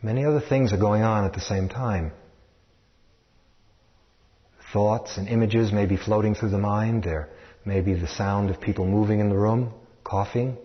Many 0.00 0.24
other 0.24 0.40
things 0.40 0.72
are 0.72 0.78
going 0.78 1.02
on 1.02 1.24
at 1.24 1.32
the 1.32 1.40
same 1.40 1.68
time. 1.68 2.12
Thoughts 4.72 5.16
and 5.16 5.26
images 5.26 5.72
may 5.72 5.86
be 5.86 5.96
floating 5.96 6.36
through 6.36 6.50
the 6.50 6.58
mind. 6.58 7.02
There 7.02 7.28
may 7.64 7.80
be 7.80 7.94
the 7.94 8.06
sound 8.06 8.50
of 8.50 8.60
people 8.60 8.86
moving 8.86 9.18
in 9.18 9.28
the 9.28 9.36
room, 9.36 9.72
coughing, 10.04 10.56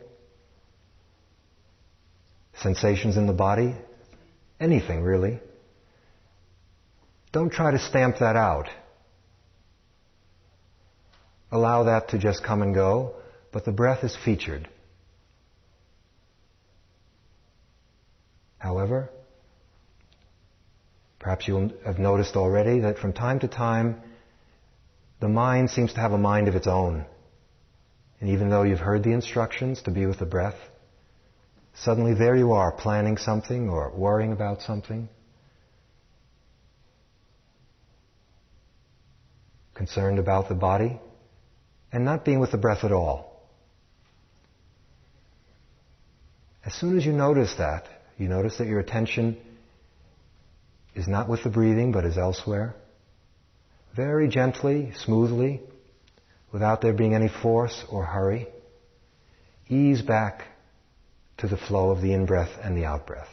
sensations 2.62 3.18
in 3.18 3.26
the 3.26 3.34
body, 3.34 3.74
anything 4.60 5.02
really. 5.02 5.40
Don't 7.32 7.50
try 7.50 7.72
to 7.72 7.80
stamp 7.80 8.20
that 8.20 8.36
out 8.36 8.70
allow 11.54 11.84
that 11.84 12.10
to 12.10 12.18
just 12.18 12.44
come 12.44 12.64
and 12.64 12.74
go, 12.74 13.14
but 13.52 13.64
the 13.64 13.72
breath 13.72 14.04
is 14.04 14.18
featured. 14.26 14.68
However, 18.58 19.12
perhaps 21.20 21.48
you'll 21.48 21.72
have 21.86 22.00
noticed 22.00 22.36
already 22.36 22.80
that 22.80 22.98
from 22.98 23.14
time 23.14 23.40
to 23.42 23.48
time, 23.48 24.02
the 25.20 25.30
mind 25.30 25.70
seems 25.70 25.94
to 25.94 26.00
have 26.00 26.12
a 26.12 26.18
mind 26.18 26.48
of 26.48 26.56
its 26.56 26.66
own. 26.66 27.06
And 28.20 28.32
even 28.32 28.50
though 28.50 28.64
you've 28.64 28.80
heard 28.80 29.04
the 29.04 29.12
instructions 29.12 29.84
to 29.84 29.92
be 29.92 30.08
with 30.08 30.18
the 30.18 30.26
breath, 30.26 30.58
suddenly 31.76 32.16
there 32.16 32.36
you 32.36 32.54
are 32.54 32.72
planning 32.72 33.18
something 33.18 33.70
or 33.70 33.92
worrying 33.92 34.32
about 34.32 34.64
something. 34.64 35.08
Concerned 39.76 40.18
about 40.18 40.50
the 40.50 40.56
body 40.56 41.00
and 41.94 42.04
not 42.04 42.26
being 42.26 42.40
with 42.40 42.52
the 42.52 42.58
breath 42.58 42.84
at 42.84 42.92
all. 42.92 43.40
As 46.66 46.74
soon 46.74 46.98
as 46.98 47.06
you 47.06 47.14
notice 47.14 47.54
that, 47.56 47.88
you 48.18 48.28
notice 48.28 48.58
that 48.58 48.68
your 48.68 48.80
attention 48.80 49.38
is 50.96 51.08
not 51.08 51.30
with 51.30 51.44
the 51.44 51.50
breathing 51.50 51.92
but 51.92 52.04
is 52.04 52.18
elsewhere, 52.18 52.76
very 53.96 54.28
gently, 54.28 54.92
smoothly, 54.96 55.62
without 56.52 56.82
there 56.82 56.94
being 56.94 57.14
any 57.14 57.28
force 57.28 57.86
or 57.90 58.06
hurry, 58.06 58.48
ease 59.70 60.02
back 60.02 60.48
to 61.38 61.48
the 61.48 61.58
flow 61.58 61.92
of 61.92 62.02
the 62.02 62.14
in 62.14 62.26
breath 62.26 62.52
and 62.64 62.76
the 62.76 62.86
out 62.86 63.06
breath. 63.06 63.30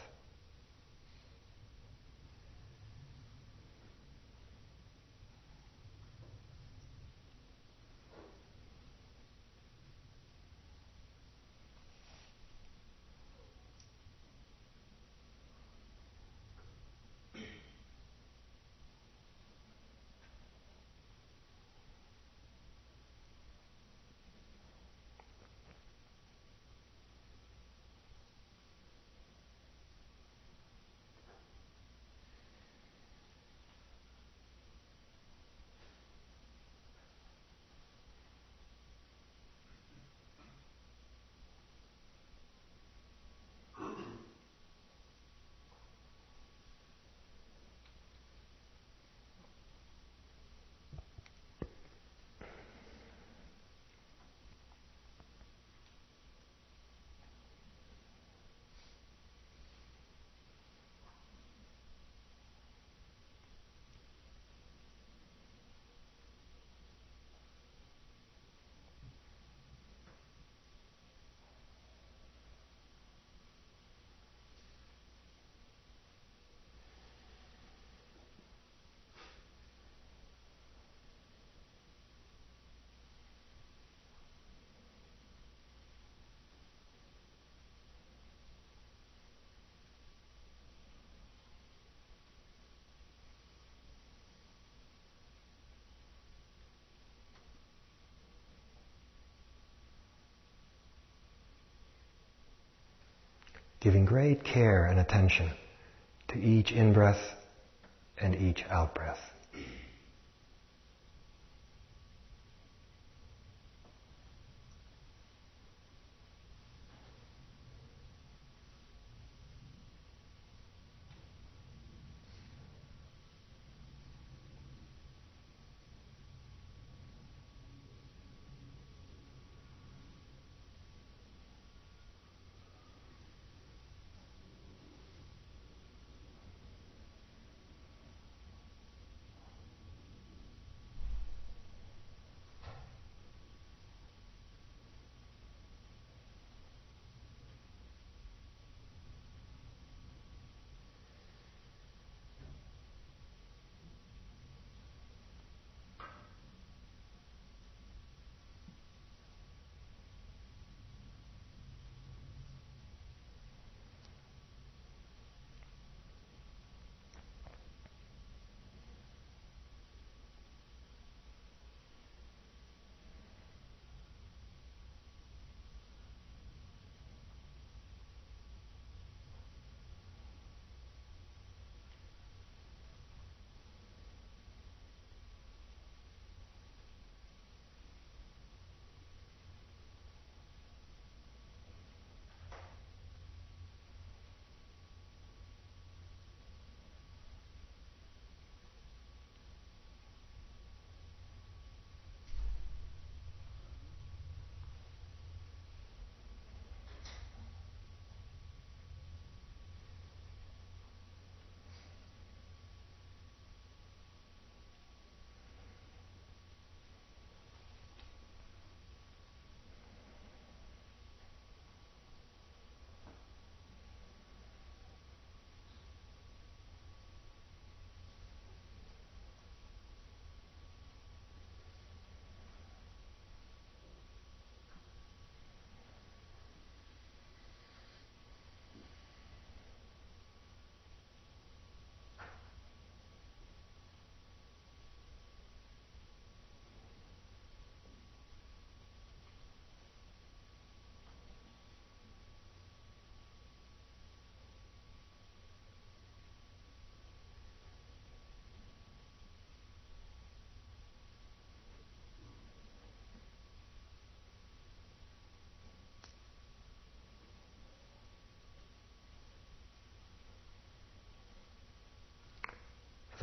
Giving 103.81 104.05
great 104.05 104.43
care 104.43 104.85
and 104.85 104.99
attention 104.99 105.49
to 106.29 106.39
each 106.39 106.71
in 106.71 106.93
breath 106.93 107.35
and 108.17 108.35
each 108.35 108.63
out 108.69 108.95
breath. 108.95 109.19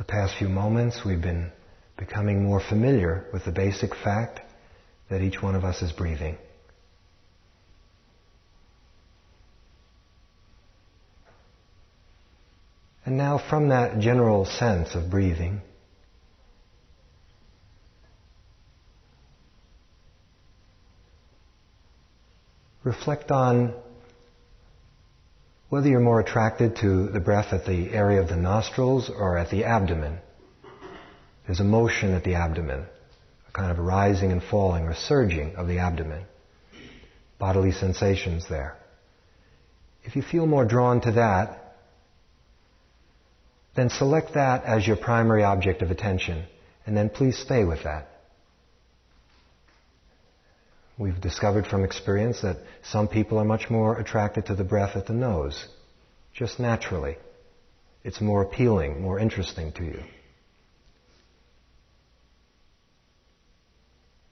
Past 0.09 0.33
few 0.37 0.49
moments, 0.49 1.01
we've 1.05 1.21
been 1.21 1.51
becoming 1.97 2.43
more 2.43 2.59
familiar 2.59 3.25
with 3.31 3.45
the 3.45 3.51
basic 3.51 3.95
fact 3.95 4.39
that 5.09 5.21
each 5.21 5.41
one 5.41 5.55
of 5.55 5.63
us 5.63 5.81
is 5.81 5.91
breathing. 5.91 6.37
And 13.05 13.17
now, 13.17 13.41
from 13.49 13.69
that 13.69 13.99
general 13.99 14.45
sense 14.45 14.95
of 14.95 15.09
breathing, 15.09 15.61
reflect 22.83 23.31
on 23.31 23.73
whether 25.69 25.87
you're 25.87 25.99
more 25.99 26.19
attracted 26.19 26.75
to 26.77 27.07
the 27.09 27.19
breath 27.19 27.53
at 27.53 27.65
the 27.65 27.91
area 27.91 28.21
of 28.21 28.27
the 28.27 28.35
nostrils 28.35 29.09
or 29.09 29.37
at 29.37 29.51
the 29.51 29.63
abdomen. 29.63 30.17
There's 31.45 31.59
a 31.59 31.63
motion 31.63 32.13
at 32.13 32.23
the 32.23 32.35
abdomen, 32.35 32.85
a 33.47 33.51
kind 33.51 33.71
of 33.71 33.77
rising 33.77 34.31
and 34.31 34.41
falling 34.41 34.85
or 34.85 34.95
surging 34.95 35.55
of 35.55 35.67
the 35.67 35.79
abdomen. 35.79 36.25
Bodily 37.37 37.71
sensations 37.71 38.47
there. 38.49 38.77
If 40.03 40.15
you 40.15 40.23
feel 40.23 40.47
more 40.47 40.65
drawn 40.65 41.01
to 41.01 41.11
that, 41.13 41.75
then 43.75 43.89
select 43.89 44.33
that 44.33 44.63
as 44.63 44.85
your 44.85 44.97
primary 44.97 45.43
object 45.43 45.81
of 45.81 45.91
attention, 45.91 46.45
and 46.85 46.97
then 46.97 47.09
please 47.09 47.37
stay 47.37 47.63
with 47.63 47.83
that. 47.83 48.09
We've 50.99 51.19
discovered 51.21 51.65
from 51.65 51.85
experience 51.85 52.41
that 52.41 52.57
some 52.83 53.07
people 53.07 53.37
are 53.37 53.45
much 53.45 53.69
more 53.69 53.97
attracted 53.97 54.47
to 54.47 54.55
the 54.55 54.65
breath 54.65 54.97
at 54.97 55.07
the 55.07 55.13
nose, 55.13 55.65
just 56.33 56.59
naturally. 56.59 57.15
It's 58.03 58.19
more 58.19 58.41
appealing, 58.41 59.01
more 59.01 59.17
interesting 59.17 59.71
to 59.73 59.83
you. 59.85 60.03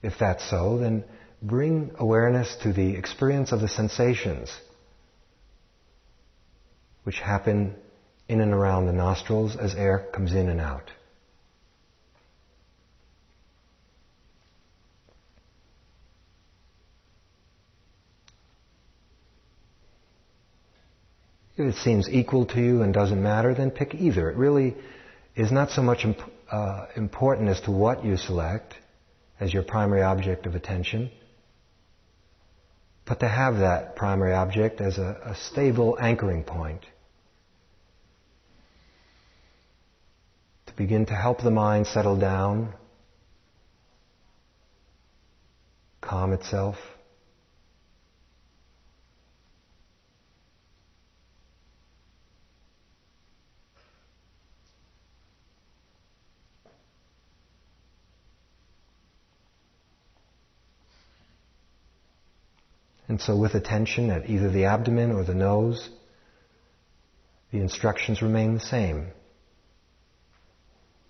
If 0.02 0.18
that's 0.20 0.48
so, 0.48 0.76
then 0.76 1.04
bring 1.40 1.92
awareness 1.98 2.54
to 2.62 2.74
the 2.74 2.96
experience 2.96 3.50
of 3.50 3.60
the 3.60 3.68
sensations 3.68 4.54
which 7.04 7.18
happen 7.18 7.76
in 8.28 8.42
and 8.42 8.52
around 8.52 8.84
the 8.84 8.92
nostrils 8.92 9.56
as 9.56 9.74
air 9.74 10.06
comes 10.12 10.32
in 10.32 10.50
and 10.50 10.60
out. 10.60 10.90
It 21.66 21.76
seems 21.76 22.08
equal 22.08 22.46
to 22.46 22.60
you 22.60 22.82
and 22.82 22.94
doesn't 22.94 23.22
matter, 23.22 23.54
then 23.54 23.70
pick 23.70 23.94
either. 23.94 24.30
It 24.30 24.36
really 24.36 24.76
is 25.34 25.50
not 25.50 25.70
so 25.70 25.82
much 25.82 26.04
imp- 26.04 26.30
uh, 26.50 26.86
important 26.96 27.48
as 27.48 27.60
to 27.62 27.70
what 27.70 28.04
you 28.04 28.16
select 28.16 28.74
as 29.40 29.52
your 29.52 29.62
primary 29.62 30.02
object 30.02 30.46
of 30.46 30.54
attention, 30.54 31.10
but 33.06 33.20
to 33.20 33.28
have 33.28 33.58
that 33.58 33.96
primary 33.96 34.34
object 34.34 34.80
as 34.80 34.98
a, 34.98 35.18
a 35.24 35.34
stable 35.34 35.96
anchoring 36.00 36.44
point. 36.44 36.84
To 40.66 40.72
begin 40.74 41.06
to 41.06 41.14
help 41.14 41.42
the 41.42 41.50
mind 41.50 41.86
settle 41.86 42.18
down, 42.18 42.74
calm 46.00 46.32
itself. 46.32 46.76
And 63.08 63.20
so 63.20 63.34
with 63.36 63.54
attention 63.54 64.10
at 64.10 64.28
either 64.28 64.50
the 64.50 64.66
abdomen 64.66 65.12
or 65.12 65.24
the 65.24 65.34
nose, 65.34 65.88
the 67.50 67.58
instructions 67.58 68.20
remain 68.20 68.54
the 68.54 68.60
same. 68.60 69.08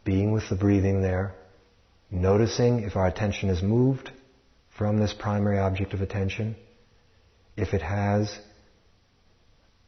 Being 0.05 0.33
with 0.33 0.49
the 0.49 0.55
breathing 0.55 1.03
there, 1.03 1.35
noticing 2.11 2.85
if 2.85 2.97
our 2.97 3.09
attention 3.09 3.51
is 3.51 3.63
moved 3.63 4.11
from 4.79 4.99
this 4.99 5.13
primary 5.13 5.59
object 5.59 5.93
of 5.93 6.01
attention, 6.01 6.55
if 7.57 7.75
it 7.75 7.83
has, 7.83 8.39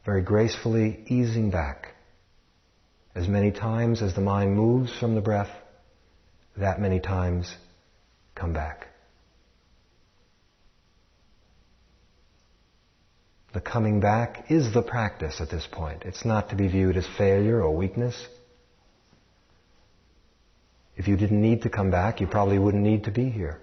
very 0.05 0.21
gracefully 0.21 1.03
easing 1.07 1.49
back. 1.49 1.95
As 3.15 3.27
many 3.27 3.51
times 3.51 4.01
as 4.01 4.13
the 4.13 4.21
mind 4.21 4.55
moves 4.55 4.93
from 4.99 5.15
the 5.15 5.21
breath, 5.21 5.51
that 6.57 6.81
many 6.81 6.99
times 6.99 7.55
come 8.35 8.51
back. 8.51 8.90
The 13.53 13.61
coming 13.61 13.99
back 13.99 14.49
is 14.49 14.73
the 14.73 14.81
practice 14.81 15.41
at 15.41 15.49
this 15.49 15.67
point. 15.71 16.03
It's 16.03 16.25
not 16.25 16.49
to 16.49 16.55
be 16.55 16.67
viewed 16.67 16.97
as 16.97 17.05
failure 17.17 17.61
or 17.61 17.75
weakness. 17.75 18.27
If 20.95 21.07
you 21.07 21.17
didn't 21.17 21.41
need 21.41 21.63
to 21.63 21.69
come 21.69 21.91
back, 21.91 22.21
you 22.21 22.27
probably 22.27 22.59
wouldn't 22.59 22.83
need 22.83 23.05
to 23.05 23.11
be 23.11 23.29
here. 23.29 23.60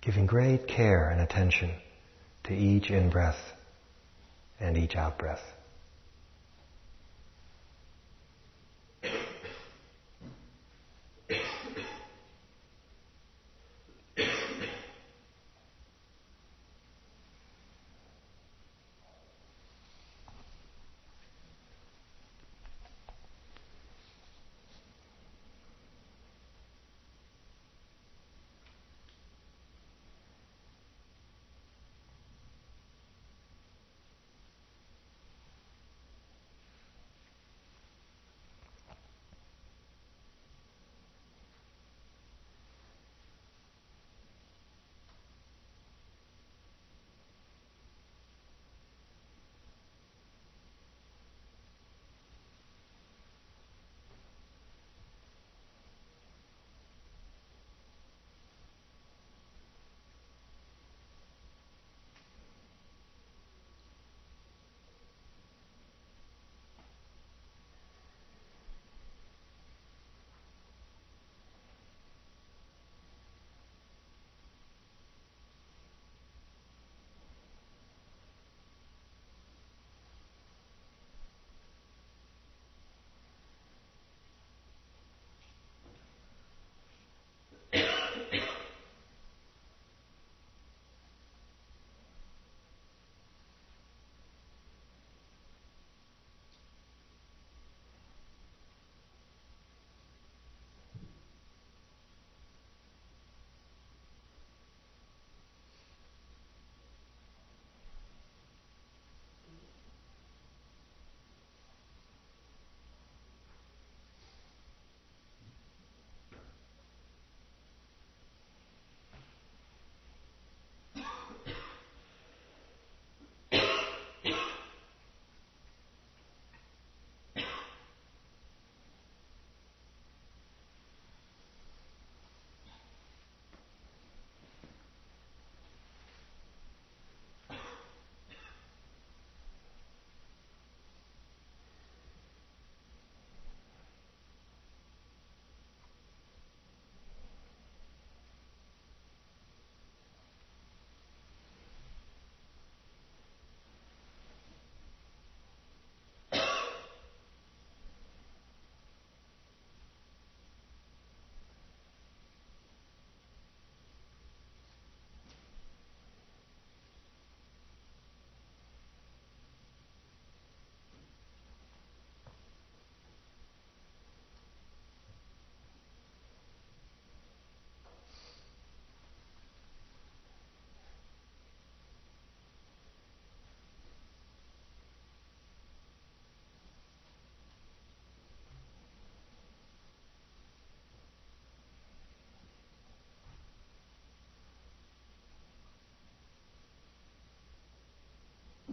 Giving 0.00 0.26
great 0.26 0.66
care 0.66 1.10
and 1.10 1.20
attention 1.20 1.70
to 2.44 2.54
each 2.54 2.90
in 2.90 3.10
breath 3.10 3.52
and 4.58 4.76
each 4.76 4.96
out 4.96 5.18
breath. 5.18 5.42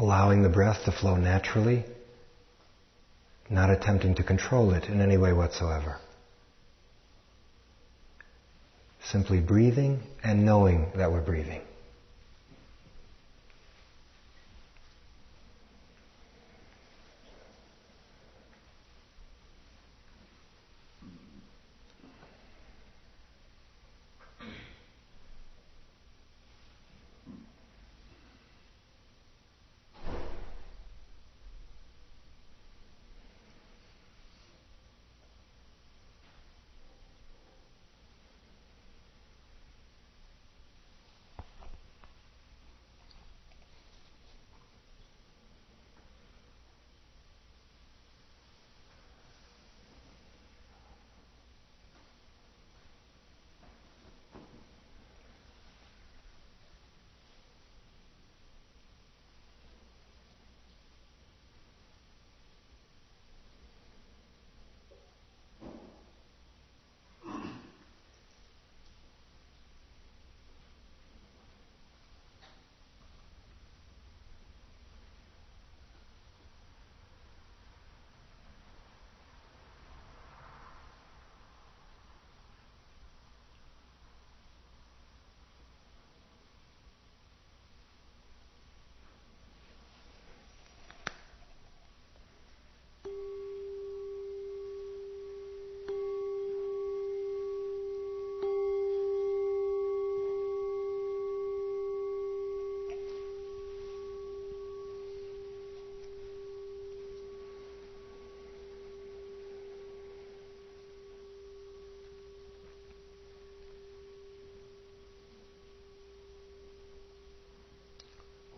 allowing 0.00 0.42
the 0.42 0.48
breath 0.48 0.84
to 0.86 0.92
flow 0.92 1.14
naturally, 1.14 1.84
not 3.50 3.68
attempting 3.68 4.14
to 4.14 4.22
control 4.22 4.72
it 4.72 4.84
in 4.88 5.02
any 5.02 5.18
way 5.18 5.30
whatsoever. 5.30 5.98
Simply 9.04 9.40
breathing 9.40 10.00
and 10.24 10.46
knowing 10.46 10.90
that 10.96 11.12
we're 11.12 11.20
breathing. 11.20 11.60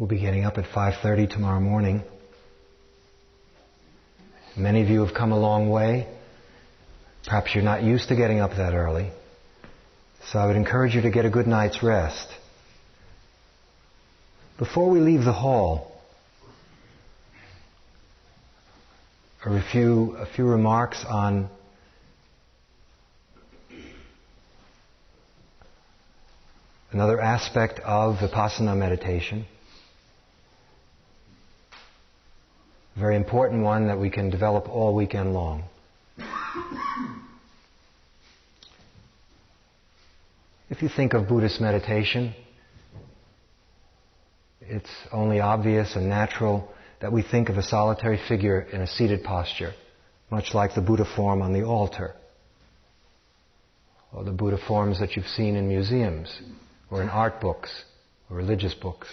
We'll 0.03 0.09
be 0.09 0.19
getting 0.19 0.45
up 0.45 0.59
at 0.59 0.65
5:30 0.65 1.31
tomorrow 1.31 1.61
morning. 1.61 2.03
Many 4.57 4.83
of 4.83 4.89
you 4.89 5.05
have 5.05 5.15
come 5.15 5.31
a 5.31 5.39
long 5.39 5.71
way. 5.71 6.09
Perhaps 7.25 7.55
you're 7.55 7.63
not 7.63 7.85
used 7.85 8.09
to 8.09 8.17
getting 8.17 8.41
up 8.41 8.57
that 8.57 8.75
early. 8.75 9.13
So 10.25 10.41
I 10.41 10.47
would 10.49 10.57
encourage 10.57 10.97
you 10.97 11.03
to 11.03 11.11
get 11.13 11.25
a 11.25 11.31
good 11.31 11.47
night's 11.47 11.85
rest. 11.85 12.27
Before 14.59 14.91
we 14.91 14.99
leave 14.99 15.23
the 15.23 15.33
hall, 15.33 15.93
a 19.47 19.63
few, 19.71 20.17
a 20.17 20.27
few 20.27 20.47
remarks 20.47 21.05
on 21.09 21.49
another 26.91 27.21
aspect 27.21 27.79
of 27.85 28.17
Vipassana 28.17 28.77
meditation. 28.77 29.47
Very 32.97 33.17
important 33.17 33.63
one 33.63 33.87
that 33.87 33.99
we 33.99 34.11
can 34.11 34.31
develop 34.31 34.69
all 34.69 34.95
weekend 34.95 35.33
long. 35.33 35.65
If 40.69 40.83
you 40.83 40.89
think 40.89 41.13
of 41.13 41.29
Buddhist 41.29 41.61
meditation, 41.61 42.35
it's 44.63 44.91
only 45.13 45.41
obvious 45.41 45.97
and 45.97 46.09
natural 46.09 46.71
that 47.01 47.13
we 47.13 47.23
think 47.23 47.49
of 47.49 47.57
a 47.57 47.63
solitary 47.63 48.19
figure 48.29 48.61
in 48.61 48.81
a 48.81 48.87
seated 48.87 49.23
posture, 49.23 49.73
much 50.31 50.55
like 50.55 50.75
the 50.75 50.81
Buddha 50.81 51.05
form 51.17 51.43
on 51.43 51.53
the 51.53 51.63
altar, 51.63 52.15
or 54.13 54.25
the 54.25 54.31
Buddha 54.31 54.59
forms 54.67 55.01
that 55.01 55.17
you've 55.17 55.27
seen 55.27 55.57
in 55.57 55.69
museums, 55.69 56.41
or 56.91 57.03
in 57.03 57.09
art 57.09 57.41
books, 57.41 57.85
or 58.31 58.37
religious 58.37 58.73
books. 58.73 59.09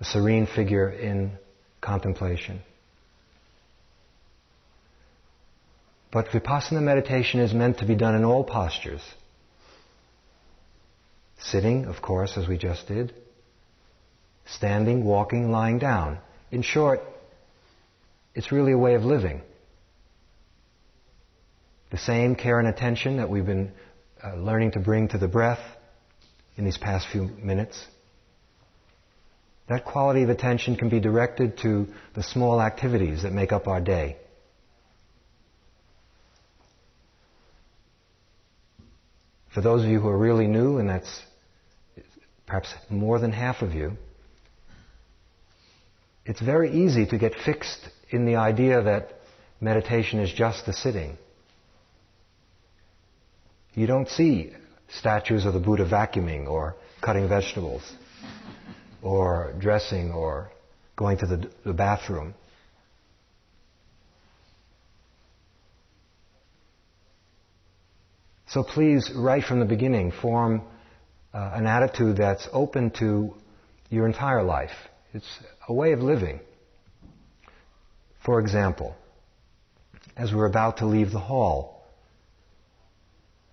A 0.00 0.04
serene 0.04 0.46
figure 0.46 0.88
in 0.90 1.32
contemplation. 1.82 2.60
But 6.10 6.28
vipassana 6.28 6.82
meditation 6.82 7.40
is 7.40 7.52
meant 7.52 7.78
to 7.78 7.86
be 7.86 7.94
done 7.94 8.14
in 8.14 8.24
all 8.24 8.44
postures. 8.44 9.02
Sitting, 11.38 11.86
of 11.86 12.00
course, 12.00 12.38
as 12.38 12.46
we 12.46 12.56
just 12.56 12.86
did. 12.86 13.12
Standing, 14.46 15.04
walking, 15.04 15.50
lying 15.50 15.78
down. 15.78 16.18
In 16.50 16.62
short, 16.62 17.00
it's 18.34 18.52
really 18.52 18.72
a 18.72 18.78
way 18.78 18.94
of 18.94 19.04
living. 19.04 19.42
The 21.90 21.98
same 21.98 22.36
care 22.36 22.58
and 22.58 22.68
attention 22.68 23.16
that 23.16 23.28
we've 23.28 23.44
been 23.44 23.72
uh, 24.22 24.36
learning 24.36 24.72
to 24.72 24.80
bring 24.80 25.08
to 25.08 25.18
the 25.18 25.28
breath 25.28 25.60
in 26.56 26.64
these 26.64 26.78
past 26.78 27.08
few 27.10 27.24
minutes 27.24 27.86
that 29.72 29.86
quality 29.86 30.22
of 30.22 30.28
attention 30.28 30.76
can 30.76 30.90
be 30.90 31.00
directed 31.00 31.56
to 31.62 31.86
the 32.14 32.22
small 32.22 32.60
activities 32.60 33.22
that 33.22 33.32
make 33.32 33.52
up 33.52 33.66
our 33.66 33.80
day. 33.80 34.18
For 39.54 39.62
those 39.62 39.82
of 39.82 39.88
you 39.88 39.98
who 39.98 40.08
are 40.08 40.18
really 40.18 40.46
new, 40.46 40.76
and 40.76 40.90
that's 40.90 41.22
perhaps 42.44 42.74
more 42.90 43.18
than 43.18 43.32
half 43.32 43.62
of 43.62 43.72
you, 43.72 43.92
it's 46.26 46.42
very 46.42 46.70
easy 46.84 47.06
to 47.06 47.16
get 47.16 47.34
fixed 47.34 47.88
in 48.10 48.26
the 48.26 48.36
idea 48.36 48.82
that 48.82 49.20
meditation 49.58 50.20
is 50.20 50.30
just 50.30 50.66
the 50.66 50.74
sitting. 50.74 51.16
You 53.72 53.86
don't 53.86 54.08
see 54.10 54.52
statues 54.90 55.46
of 55.46 55.54
the 55.54 55.60
Buddha 55.60 55.88
vacuuming 55.88 56.46
or 56.46 56.76
cutting 57.00 57.26
vegetables 57.26 57.90
or 59.02 59.54
dressing 59.58 60.12
or 60.12 60.50
going 60.96 61.18
to 61.18 61.26
the, 61.26 61.50
the 61.64 61.72
bathroom. 61.72 62.34
So 68.46 68.62
please, 68.62 69.10
right 69.16 69.42
from 69.42 69.60
the 69.60 69.64
beginning, 69.64 70.12
form 70.12 70.62
uh, 71.32 71.52
an 71.54 71.66
attitude 71.66 72.18
that's 72.18 72.46
open 72.52 72.90
to 72.98 73.34
your 73.88 74.06
entire 74.06 74.42
life. 74.42 74.70
It's 75.14 75.38
a 75.68 75.72
way 75.72 75.92
of 75.92 76.00
living. 76.00 76.40
For 78.24 78.40
example, 78.40 78.94
as 80.16 80.34
we're 80.34 80.46
about 80.46 80.78
to 80.78 80.86
leave 80.86 81.10
the 81.10 81.18
hall, 81.18 81.82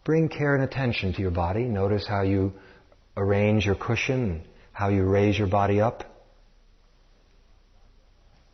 bring 0.04 0.28
care 0.28 0.54
and 0.54 0.64
attention 0.64 1.14
to 1.14 1.22
your 1.22 1.32
body. 1.32 1.64
Notice 1.64 2.06
how 2.06 2.24
you 2.24 2.54
arrange 3.16 3.66
your 3.66 3.76
cushion, 3.76 4.44
how 4.80 4.88
you 4.88 5.04
raise 5.04 5.38
your 5.38 5.50
body 5.50 5.82
up. 5.82 6.06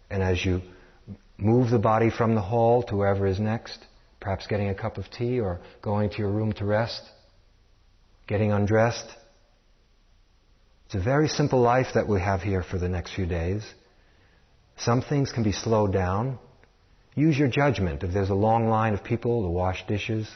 And 0.10 0.24
as 0.24 0.44
you 0.44 0.60
move 1.38 1.70
the 1.70 1.78
body 1.78 2.10
from 2.10 2.34
the 2.34 2.42
hall 2.42 2.82
to 2.82 2.96
wherever 2.96 3.28
is 3.28 3.40
next, 3.40 3.78
perhaps 4.20 4.48
getting 4.48 4.70
a 4.70 4.74
cup 4.74 4.98
of 4.98 5.06
tea 5.12 5.40
or 5.40 5.60
going 5.84 6.10
to 6.10 6.18
your 6.18 6.32
room 6.32 6.52
to 6.54 6.66
rest, 6.66 7.00
getting 8.26 8.52
undressed. 8.52 9.06
It's 10.88 10.96
a 10.96 11.00
very 11.00 11.28
simple 11.28 11.62
life 11.62 11.90
that 11.94 12.08
we 12.08 12.20
have 12.20 12.42
here 12.42 12.64
for 12.64 12.80
the 12.80 12.90
next 12.90 13.14
few 13.14 13.28
days. 13.28 13.64
Some 14.78 15.04
things 15.04 15.32
can 15.32 15.44
be 15.44 15.52
slowed 15.52 15.94
down. 15.94 16.40
Use 17.14 17.38
your 17.38 17.50
judgment. 17.50 18.02
If 18.02 18.16
there's 18.16 18.32
a 18.32 18.42
long 18.50 18.68
line 18.68 18.96
of 18.96 19.04
people 19.04 19.44
to 19.44 19.50
wash 19.50 19.86
dishes 19.86 20.28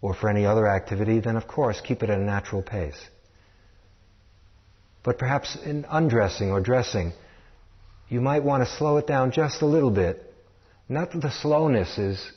or 0.00 0.14
for 0.14 0.28
any 0.28 0.44
other 0.44 0.66
activity, 0.66 1.20
then 1.20 1.36
of 1.36 1.46
course 1.46 1.80
keep 1.80 2.02
it 2.02 2.10
at 2.10 2.18
a 2.18 2.24
natural 2.24 2.62
pace. 2.62 3.00
But 5.06 5.18
perhaps 5.18 5.56
in 5.64 5.86
undressing 5.88 6.50
or 6.50 6.60
dressing, 6.60 7.12
you 8.08 8.20
might 8.20 8.42
want 8.42 8.62
to 8.62 8.76
slow 8.76 8.98
it 8.98 9.06
down 9.06 9.30
just 9.30 9.62
a 9.62 9.66
little 9.66 9.90
bit 9.90 10.26
not 10.88 11.12
that 11.12 11.20
the 11.20 11.30
slowness 11.30 11.98
is 11.98 12.32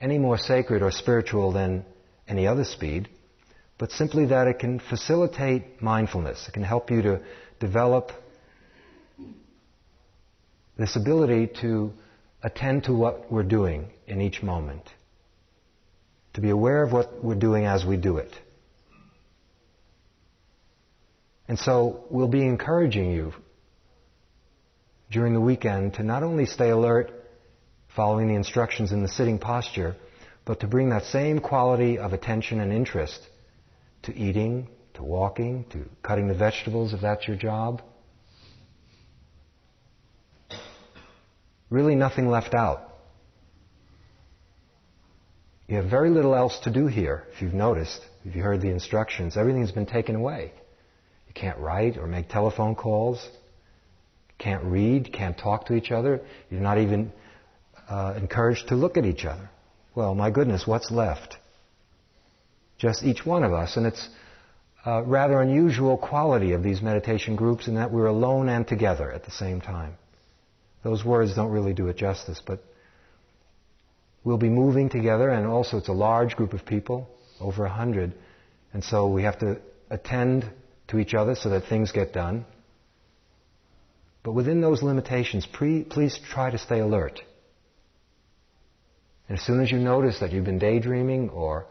any 0.00 0.18
more 0.18 0.38
sacred 0.38 0.82
or 0.82 0.90
spiritual 0.90 1.52
than 1.52 1.84
any 2.28 2.46
other 2.46 2.64
speed, 2.64 3.08
but 3.78 3.90
simply 3.90 4.26
that 4.26 4.46
it 4.46 4.58
can 4.58 4.78
facilitate 4.78 5.82
mindfulness. 5.82 6.46
It 6.48 6.52
can 6.52 6.62
help 6.62 6.90
you 6.90 7.02
to 7.02 7.20
develop 7.58 8.12
this 10.78 10.96
ability 10.96 11.50
to 11.60 11.92
attend 12.42 12.84
to 12.84 12.92
what 12.92 13.30
we're 13.30 13.42
doing 13.42 13.90
in 14.06 14.20
each 14.20 14.42
moment, 14.42 14.82
to 16.34 16.40
be 16.40 16.50
aware 16.50 16.82
of 16.82 16.92
what 16.92 17.22
we're 17.22 17.34
doing 17.34 17.64
as 17.64 17.84
we 17.84 17.96
do 17.96 18.16
it. 18.16 18.32
And 21.50 21.58
so 21.58 22.04
we'll 22.10 22.28
be 22.28 22.46
encouraging 22.46 23.10
you 23.10 23.32
during 25.10 25.34
the 25.34 25.40
weekend 25.40 25.94
to 25.94 26.04
not 26.04 26.22
only 26.22 26.46
stay 26.46 26.70
alert 26.70 27.10
following 27.96 28.28
the 28.28 28.36
instructions 28.36 28.92
in 28.92 29.02
the 29.02 29.08
sitting 29.08 29.36
posture, 29.36 29.96
but 30.44 30.60
to 30.60 30.68
bring 30.68 30.90
that 30.90 31.02
same 31.06 31.40
quality 31.40 31.98
of 31.98 32.12
attention 32.12 32.60
and 32.60 32.72
interest 32.72 33.20
to 34.04 34.14
eating, 34.14 34.68
to 34.94 35.02
walking, 35.02 35.64
to 35.70 35.86
cutting 36.04 36.28
the 36.28 36.34
vegetables 36.34 36.94
if 36.94 37.00
that's 37.00 37.26
your 37.26 37.36
job. 37.36 37.82
Really 41.68 41.96
nothing 41.96 42.28
left 42.28 42.54
out. 42.54 42.94
You 45.66 45.78
have 45.78 45.86
very 45.86 46.10
little 46.10 46.36
else 46.36 46.60
to 46.60 46.70
do 46.70 46.86
here, 46.86 47.24
if 47.32 47.42
you've 47.42 47.54
noticed, 47.54 48.00
if 48.24 48.36
you 48.36 48.42
heard 48.44 48.60
the 48.60 48.70
instructions. 48.70 49.36
Everything's 49.36 49.72
been 49.72 49.86
taken 49.86 50.14
away. 50.14 50.52
You 51.30 51.34
can't 51.34 51.58
write 51.58 51.96
or 51.96 52.08
make 52.08 52.28
telephone 52.28 52.74
calls, 52.74 53.24
can't 54.36 54.64
read, 54.64 55.12
can't 55.12 55.38
talk 55.38 55.66
to 55.66 55.74
each 55.74 55.92
other. 55.92 56.20
You're 56.50 56.60
not 56.60 56.78
even 56.78 57.12
uh, 57.88 58.14
encouraged 58.16 58.66
to 58.68 58.74
look 58.74 58.96
at 58.96 59.06
each 59.06 59.24
other. 59.24 59.48
Well, 59.94 60.16
my 60.16 60.32
goodness, 60.32 60.66
what's 60.66 60.90
left? 60.90 61.36
Just 62.78 63.04
each 63.04 63.24
one 63.24 63.44
of 63.44 63.52
us. 63.52 63.76
And 63.76 63.86
it's 63.86 64.08
a 64.84 65.04
rather 65.04 65.40
unusual 65.40 65.96
quality 65.96 66.50
of 66.50 66.64
these 66.64 66.82
meditation 66.82 67.36
groups 67.36 67.68
in 67.68 67.76
that 67.76 67.92
we're 67.92 68.06
alone 68.06 68.48
and 68.48 68.66
together 68.66 69.12
at 69.12 69.24
the 69.24 69.30
same 69.30 69.60
time. 69.60 69.94
Those 70.82 71.04
words 71.04 71.36
don't 71.36 71.52
really 71.52 71.74
do 71.74 71.86
it 71.86 71.96
justice, 71.96 72.42
but 72.44 72.60
we'll 74.24 74.36
be 74.36 74.48
moving 74.48 74.88
together, 74.88 75.28
and 75.28 75.46
also 75.46 75.76
it's 75.76 75.88
a 75.88 75.92
large 75.92 76.34
group 76.34 76.54
of 76.54 76.66
people, 76.66 77.08
over 77.38 77.66
a 77.66 77.70
hundred, 77.70 78.14
and 78.72 78.82
so 78.82 79.06
we 79.06 79.22
have 79.22 79.38
to 79.40 79.60
attend 79.90 80.50
to 80.90 80.98
each 80.98 81.14
other 81.14 81.34
so 81.34 81.50
that 81.50 81.64
things 81.64 81.92
get 81.92 82.12
done. 82.12 82.44
But 84.22 84.32
within 84.32 84.60
those 84.60 84.82
limitations, 84.82 85.46
pre- 85.46 85.84
please 85.84 86.18
try 86.30 86.50
to 86.50 86.58
stay 86.58 86.80
alert. 86.80 87.20
And 89.28 89.38
as 89.38 89.44
soon 89.44 89.60
as 89.60 89.70
you 89.70 89.78
notice 89.78 90.20
that 90.20 90.32
you've 90.32 90.44
been 90.44 90.58
daydreaming 90.58 91.30
or 91.30 91.66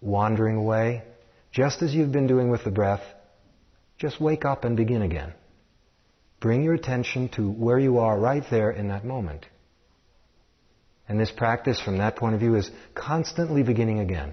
wandering 0.00 0.56
away, 0.56 1.02
just 1.50 1.82
as 1.82 1.94
you've 1.94 2.12
been 2.12 2.26
doing 2.26 2.50
with 2.50 2.62
the 2.64 2.70
breath, 2.70 3.02
just 3.98 4.20
wake 4.20 4.44
up 4.44 4.64
and 4.64 4.76
begin 4.76 5.02
again. 5.02 5.32
Bring 6.40 6.62
your 6.62 6.74
attention 6.74 7.28
to 7.30 7.50
where 7.50 7.78
you 7.78 7.98
are 7.98 8.18
right 8.18 8.44
there 8.50 8.70
in 8.70 8.88
that 8.88 9.04
moment. 9.04 9.46
And 11.08 11.18
this 11.18 11.30
practice 11.30 11.80
from 11.80 11.98
that 11.98 12.16
point 12.16 12.34
of 12.34 12.40
view 12.40 12.54
is 12.54 12.70
constantly 12.94 13.62
beginning 13.62 13.98
again. 13.98 14.32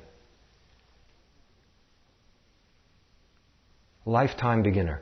Lifetime 4.07 4.63
beginner. 4.63 5.01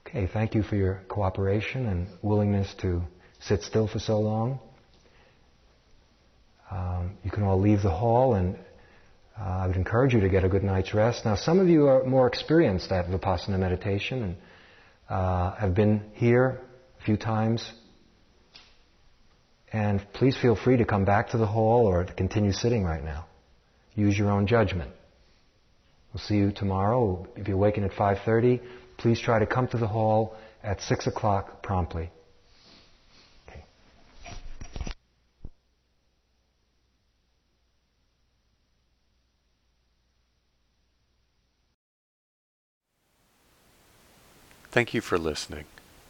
Okay, 0.00 0.26
thank 0.32 0.54
you 0.54 0.62
for 0.62 0.74
your 0.74 1.02
cooperation 1.08 1.84
and 1.84 2.06
willingness 2.22 2.74
to 2.80 3.02
sit 3.38 3.62
still 3.64 3.86
for 3.86 3.98
so 3.98 4.18
long. 4.18 4.60
Um, 6.70 7.18
you 7.22 7.30
can 7.30 7.42
all 7.42 7.60
leave 7.60 7.82
the 7.82 7.90
hall, 7.90 8.32
and 8.32 8.56
uh, 9.38 9.42
I 9.44 9.66
would 9.66 9.76
encourage 9.76 10.14
you 10.14 10.20
to 10.20 10.30
get 10.30 10.42
a 10.42 10.48
good 10.48 10.64
night's 10.64 10.94
rest. 10.94 11.26
Now, 11.26 11.36
some 11.36 11.60
of 11.60 11.68
you 11.68 11.86
are 11.88 12.02
more 12.04 12.26
experienced 12.26 12.90
at 12.90 13.08
Vipassana 13.08 13.58
meditation 13.58 14.22
and 14.22 14.36
uh, 15.10 15.54
have 15.56 15.74
been 15.74 16.02
here 16.14 16.62
a 16.98 17.04
few 17.04 17.18
times. 17.18 17.70
And 19.74 20.00
please 20.12 20.36
feel 20.36 20.54
free 20.54 20.76
to 20.76 20.84
come 20.84 21.04
back 21.04 21.30
to 21.30 21.36
the 21.36 21.48
hall 21.48 21.86
or 21.86 22.04
to 22.04 22.12
continue 22.12 22.52
sitting 22.52 22.84
right 22.84 23.02
now. 23.02 23.26
Use 23.96 24.16
your 24.16 24.30
own 24.30 24.46
judgment. 24.46 24.92
We'll 26.12 26.22
see 26.22 26.36
you 26.36 26.52
tomorrow. 26.52 27.26
If 27.34 27.48
you 27.48 27.54
awaken 27.54 27.82
at 27.82 27.90
5:30, 27.90 28.60
please 28.98 29.18
try 29.18 29.40
to 29.40 29.46
come 29.46 29.66
to 29.68 29.76
the 29.76 29.88
hall 29.88 30.36
at 30.62 30.80
6 30.80 31.08
o'clock 31.08 31.60
promptly. 31.64 32.12
Thank 44.70 44.94
you 44.94 45.00
for 45.00 45.18
listening. 45.18 45.64